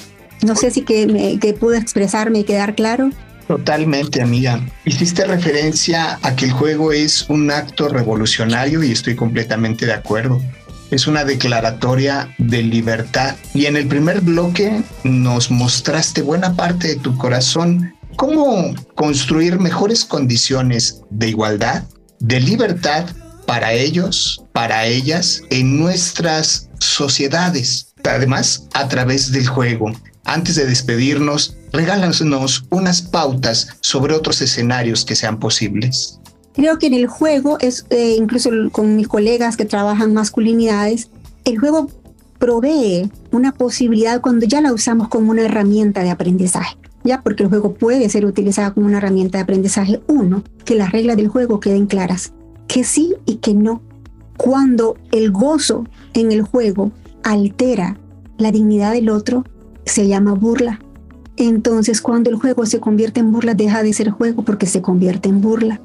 No 0.41 0.55
sé 0.55 0.71
si 0.71 0.81
que, 0.81 1.07
me, 1.07 1.39
que 1.39 1.53
pude 1.53 1.77
expresarme 1.77 2.39
y 2.39 2.43
quedar 2.43 2.75
claro. 2.75 3.11
Totalmente, 3.47 4.21
amiga. 4.21 4.61
Hiciste 4.85 5.25
referencia 5.25 6.19
a 6.21 6.35
que 6.35 6.45
el 6.45 6.51
juego 6.51 6.91
es 6.91 7.29
un 7.29 7.51
acto 7.51 7.87
revolucionario 7.89 8.83
y 8.83 8.91
estoy 8.91 9.15
completamente 9.15 9.85
de 9.85 9.93
acuerdo 9.93 10.41
es 10.93 11.07
una 11.07 11.25
declaratoria 11.25 12.33
de 12.37 12.61
libertad. 12.61 13.35
Y 13.53 13.65
en 13.65 13.75
el 13.75 13.87
primer 13.87 14.21
bloque 14.21 14.83
nos 15.03 15.49
mostraste 15.49 16.21
buena 16.21 16.55
parte 16.55 16.89
de 16.89 16.95
tu 16.97 17.17
corazón 17.17 17.93
cómo 18.15 18.73
construir 18.95 19.59
mejores 19.59 20.05
condiciones 20.05 21.01
de 21.09 21.29
igualdad, 21.29 21.83
de 22.19 22.39
libertad 22.39 23.05
para 23.45 23.73
ellos, 23.73 24.43
para 24.53 24.85
ellas, 24.85 25.41
en 25.49 25.79
nuestras 25.79 26.69
sociedades. 26.79 27.93
Además, 28.03 28.67
a 28.73 28.87
través 28.87 29.31
del 29.31 29.47
juego. 29.47 29.91
Antes 30.25 30.55
de 30.55 30.65
despedirnos, 30.65 31.57
regálanos 31.71 32.21
unas 32.69 33.01
pautas 33.01 33.67
sobre 33.81 34.13
otros 34.13 34.41
escenarios 34.41 35.03
que 35.03 35.15
sean 35.15 35.39
posibles. 35.39 36.19
Creo 36.53 36.77
que 36.77 36.87
en 36.87 36.93
el 36.93 37.07
juego, 37.07 37.57
es, 37.59 37.85
eh, 37.89 38.15
incluso 38.17 38.49
con 38.71 38.95
mis 38.95 39.07
colegas 39.07 39.57
que 39.57 39.65
trabajan 39.65 40.13
masculinidades, 40.13 41.09
el 41.45 41.57
juego 41.57 41.89
provee 42.37 43.09
una 43.31 43.53
posibilidad 43.53 44.21
cuando 44.21 44.45
ya 44.45 44.61
la 44.61 44.71
usamos 44.71 45.07
como 45.07 45.31
una 45.31 45.43
herramienta 45.43 46.03
de 46.03 46.11
aprendizaje. 46.11 46.77
Ya, 47.03 47.21
porque 47.21 47.43
el 47.43 47.49
juego 47.49 47.73
puede 47.73 48.07
ser 48.09 48.25
utilizado 48.25 48.73
como 48.75 48.85
una 48.85 48.99
herramienta 48.99 49.37
de 49.37 49.43
aprendizaje. 49.43 50.01
Uno, 50.07 50.43
que 50.63 50.75
las 50.75 50.91
reglas 50.91 51.17
del 51.17 51.27
juego 51.27 51.59
queden 51.59 51.87
claras, 51.87 52.33
que 52.67 52.83
sí 52.83 53.15
y 53.25 53.37
que 53.37 53.53
no. 53.53 53.81
Cuando 54.37 54.95
el 55.11 55.31
gozo 55.31 55.85
en 56.13 56.31
el 56.31 56.43
juego 56.43 56.91
altera 57.23 57.97
la 58.37 58.51
dignidad 58.51 58.93
del 58.93 59.09
otro, 59.09 59.43
se 59.85 60.07
llama 60.07 60.33
burla. 60.33 60.79
Entonces, 61.35 61.99
cuando 61.99 62.29
el 62.29 62.35
juego 62.35 62.65
se 62.65 62.79
convierte 62.79 63.19
en 63.19 63.31
burla, 63.31 63.53
deja 63.55 63.83
de 63.83 63.91
ser 63.91 64.11
juego 64.11 64.43
porque 64.43 64.67
se 64.67 64.81
convierte 64.81 65.29
en 65.29 65.41
burla 65.41 65.81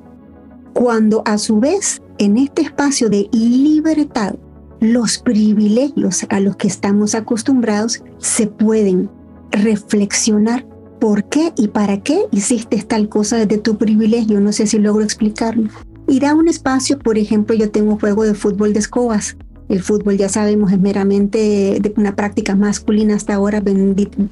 cuando 0.73 1.23
a 1.25 1.39
su 1.39 1.61
vez 1.61 2.03
en 2.19 2.37
este 2.37 2.63
espacio 2.63 3.09
de 3.09 3.29
libertad 3.33 4.35
los 4.81 5.19
privilegios 5.19 6.25
a 6.29 6.41
los 6.41 6.57
que 6.57 6.69
estamos 6.69 7.15
acostumbrados 7.15 8.03
se 8.19 8.47
pueden 8.47 9.11
reflexionar 9.51 10.67
por 11.01 11.25
qué 11.25 11.53
y 11.57 11.69
para 11.69 12.01
qué 12.01 12.23
hiciste 12.31 12.83
tal 12.83 13.09
cosa 13.09 13.37
desde 13.37 13.59
tu 13.59 13.77
privilegio. 13.79 14.41
No 14.41 14.53
sé 14.53 14.67
si 14.67 14.79
logro 14.79 15.05
explicarlo. 15.05 15.69
Ir 16.07 16.27
a 16.27 16.35
un 16.35 16.49
espacio, 16.49 16.99
por 16.99 17.19
ejemplo, 17.19 17.55
yo 17.55 17.71
tengo 17.71 17.93
un 17.93 18.01
juego 18.01 18.25
de 18.25 18.35
fútbol 18.35 18.73
de 18.73 18.81
escobas. 18.81 19.37
El 19.69 19.83
fútbol, 19.83 20.17
ya 20.17 20.31
sabemos, 20.31 20.73
es 20.73 20.81
meramente 20.81 21.79
de 21.81 21.93
una 21.97 22.17
práctica 22.17 22.57
masculina 22.57 23.15
hasta 23.15 23.35
ahora, 23.35 23.63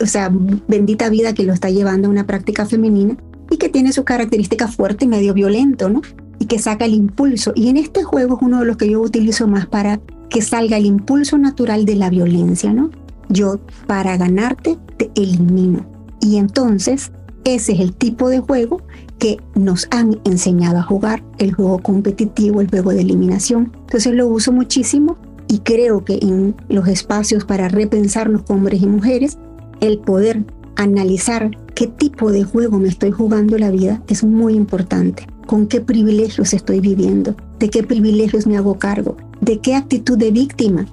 o 0.01 0.07
sea, 0.07 0.31
bendita 0.67 1.11
vida 1.11 1.35
que 1.35 1.45
lo 1.45 1.53
está 1.53 1.69
llevando 1.69 2.09
a 2.09 2.11
una 2.11 2.27
práctica 2.27 2.65
femenina 2.65 3.19
y 3.51 3.59
que 3.59 3.69
tiene 3.69 3.93
su 3.93 4.05
característica 4.05 4.67
fuerte 4.67 5.05
y 5.05 5.09
medio 5.09 5.35
violento, 5.35 5.91
¿no? 5.91 6.01
Y 6.39 6.47
que 6.47 6.59
saca 6.59 6.85
el 6.85 6.95
impulso. 6.95 7.53
Y 7.55 7.69
en 7.69 7.77
este 7.77 8.03
juego 8.03 8.37
es 8.37 8.43
uno 8.43 8.61
de 8.61 8.67
los 8.67 8.77
que 8.77 8.91
yo 8.91 9.01
utilizo 9.01 9.47
más 9.47 9.67
para 9.67 10.01
que 10.29 10.43
salga 10.43 10.77
el 10.77 10.87
impulso 10.87 11.39
natural 11.39 11.85
de 11.85 11.95
la 11.95 12.11
violencia, 12.11 12.73
¿no? 12.73 12.91
Yo 13.29 13.59
para 13.87 14.17
ganarte 14.17 14.79
te 14.97 15.11
elimino. 15.15 15.87
Y 16.21 16.37
entonces, 16.37 17.13
ese 17.45 17.73
es 17.73 17.81
el 17.81 17.95
tipo 17.95 18.29
de 18.29 18.41
juego 18.41 18.83
que 19.19 19.39
nos 19.55 19.89
han 19.91 20.21
enseñado 20.25 20.79
a 20.79 20.83
jugar, 20.83 21.23
el 21.39 21.55
juego 21.55 21.79
competitivo, 21.79 22.61
el 22.61 22.69
juego 22.69 22.91
de 22.91 23.01
eliminación. 23.01 23.73
Entonces 23.87 24.15
lo 24.15 24.27
uso 24.27 24.53
muchísimo 24.53 25.17
y 25.49 25.61
creo 25.61 26.05
que 26.05 26.19
en 26.21 26.55
los 26.69 26.89
espacios 26.89 27.45
para 27.45 27.69
repensarnos 27.69 28.43
hombres 28.49 28.83
y 28.83 28.87
mujeres, 28.87 29.39
el 29.81 29.99
poder 29.99 30.45
analizar 30.77 31.51
qué 31.75 31.87
tipo 31.87 32.33
de 32.33 32.45
juego 32.45 32.79
me 32.79 32.89
estoy 32.89 33.11
jugando 33.11 33.57
la 33.59 33.71
vida 33.71 34.03
es 34.09 34.25
muy 34.25 34.55
importante. 34.55 35.27
Con 35.47 35.67
qué 35.67 35.81
privilegios 35.81 36.53
estoy 36.53 36.81
viviendo, 36.81 37.37
de 37.59 37.71
qué 37.71 37.83
privilegios 37.83 38.47
me 38.47 38.57
hago 38.57 38.79
cargo, 38.79 39.17
de 39.41 39.59
qué 39.61 39.75
actitud 39.75 40.19
de 40.19 40.31
víctima 40.31 40.87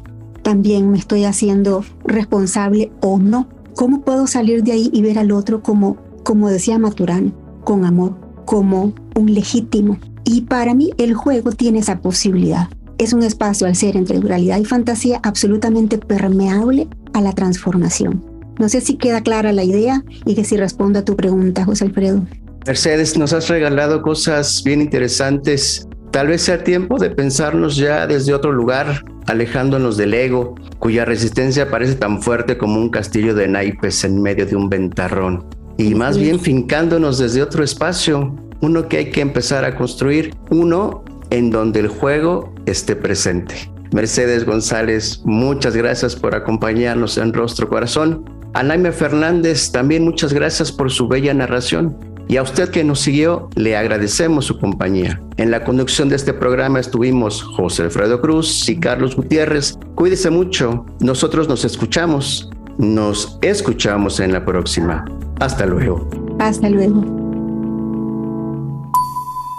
también 0.43 0.91
me 0.91 0.97
estoy 0.97 1.23
haciendo 1.23 1.83
responsable 2.05 2.91
o 3.01 3.17
no. 3.17 3.47
¿Cómo 3.75 4.01
puedo 4.01 4.27
salir 4.27 4.63
de 4.63 4.73
ahí 4.73 4.89
y 4.93 5.01
ver 5.01 5.17
al 5.17 5.31
otro 5.31 5.63
como, 5.63 5.97
como 6.23 6.49
decía 6.49 6.77
Maturana, 6.77 7.31
con 7.63 7.85
amor, 7.85 8.15
como 8.45 8.93
un 9.15 9.33
legítimo? 9.33 9.97
Y 10.25 10.41
para 10.41 10.75
mí 10.75 10.91
el 10.97 11.15
juego 11.15 11.51
tiene 11.53 11.79
esa 11.79 12.01
posibilidad. 12.01 12.67
Es 12.97 13.13
un 13.13 13.23
espacio 13.23 13.65
al 13.65 13.75
ser 13.75 13.97
entre 13.97 14.19
realidad 14.19 14.59
y 14.59 14.65
fantasía 14.65 15.19
absolutamente 15.23 15.97
permeable 15.97 16.87
a 17.13 17.21
la 17.21 17.33
transformación. 17.33 18.23
No 18.59 18.69
sé 18.69 18.81
si 18.81 18.97
queda 18.97 19.21
clara 19.21 19.51
la 19.51 19.63
idea 19.63 20.03
y 20.25 20.35
que 20.35 20.43
si 20.43 20.57
respondo 20.57 20.99
a 20.99 21.05
tu 21.05 21.15
pregunta, 21.15 21.65
José 21.65 21.85
Alfredo. 21.85 22.23
Mercedes, 22.65 23.17
nos 23.17 23.33
has 23.33 23.49
regalado 23.49 24.01
cosas 24.01 24.63
bien 24.63 24.79
interesantes. 24.79 25.85
Tal 26.11 26.27
vez 26.27 26.43
sea 26.43 26.63
tiempo 26.63 26.97
de 26.97 27.09
pensarnos 27.09 27.75
ya 27.75 28.07
desde 28.07 28.33
otro 28.33 28.53
lugar, 28.53 29.03
alejándonos 29.27 29.97
del 29.97 30.13
ego, 30.13 30.55
cuya 30.79 31.03
resistencia 31.03 31.69
parece 31.69 31.95
tan 31.95 32.21
fuerte 32.21 32.57
como 32.57 32.79
un 32.79 32.89
castillo 32.89 33.35
de 33.35 33.49
naipes 33.49 34.05
en 34.05 34.21
medio 34.21 34.45
de 34.45 34.55
un 34.55 34.69
ventarrón. 34.69 35.45
Y 35.77 35.93
más 35.93 36.17
bien 36.17 36.39
fincándonos 36.39 37.17
desde 37.17 37.41
otro 37.41 37.65
espacio, 37.65 38.33
uno 38.61 38.87
que 38.87 38.97
hay 38.97 39.11
que 39.11 39.19
empezar 39.19 39.65
a 39.65 39.75
construir, 39.75 40.33
uno 40.49 41.03
en 41.31 41.49
donde 41.49 41.81
el 41.81 41.89
juego 41.89 42.53
esté 42.65 42.95
presente. 42.95 43.55
Mercedes 43.91 44.45
González, 44.45 45.21
muchas 45.25 45.75
gracias 45.75 46.15
por 46.15 46.33
acompañarnos 46.33 47.17
en 47.17 47.33
Rostro 47.33 47.67
Corazón. 47.67 48.23
A 48.53 48.63
Naime 48.63 48.91
Fernández, 48.93 49.71
también 49.71 50.05
muchas 50.05 50.31
gracias 50.31 50.71
por 50.71 50.91
su 50.91 51.07
bella 51.09 51.33
narración. 51.33 52.12
Y 52.27 52.37
a 52.37 52.43
usted 52.43 52.69
que 52.69 52.83
nos 52.83 52.99
siguió, 52.99 53.49
le 53.55 53.75
agradecemos 53.77 54.45
su 54.45 54.59
compañía. 54.59 55.21
En 55.37 55.51
la 55.51 55.63
conducción 55.63 56.09
de 56.09 56.15
este 56.15 56.33
programa 56.33 56.79
estuvimos 56.79 57.43
José 57.43 57.83
Alfredo 57.83 58.21
Cruz 58.21 58.67
y 58.69 58.79
Carlos 58.79 59.15
Gutiérrez. 59.15 59.77
Cuídese 59.95 60.29
mucho. 60.29 60.85
Nosotros 60.99 61.47
nos 61.47 61.65
escuchamos. 61.65 62.49
Nos 62.77 63.37
escuchamos 63.41 64.19
en 64.19 64.31
la 64.33 64.45
próxima. 64.45 65.05
Hasta 65.39 65.65
luego. 65.65 66.09
Hasta 66.39 66.69
luego. 66.69 67.03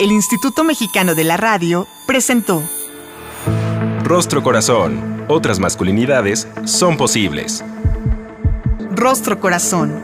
El 0.01 0.11
Instituto 0.11 0.65
Mexicano 0.65 1.15
de 1.15 1.25
la 1.25 1.37
Radio 1.37 1.87
presentó 2.07 2.63
Rostro 4.03 4.43
Corazón. 4.43 5.25
Otras 5.29 5.61
masculinidades 5.61 6.49
son 6.65 6.97
posibles. 6.97 7.65
Rostro 8.91 9.41
Corazón 9.41 10.03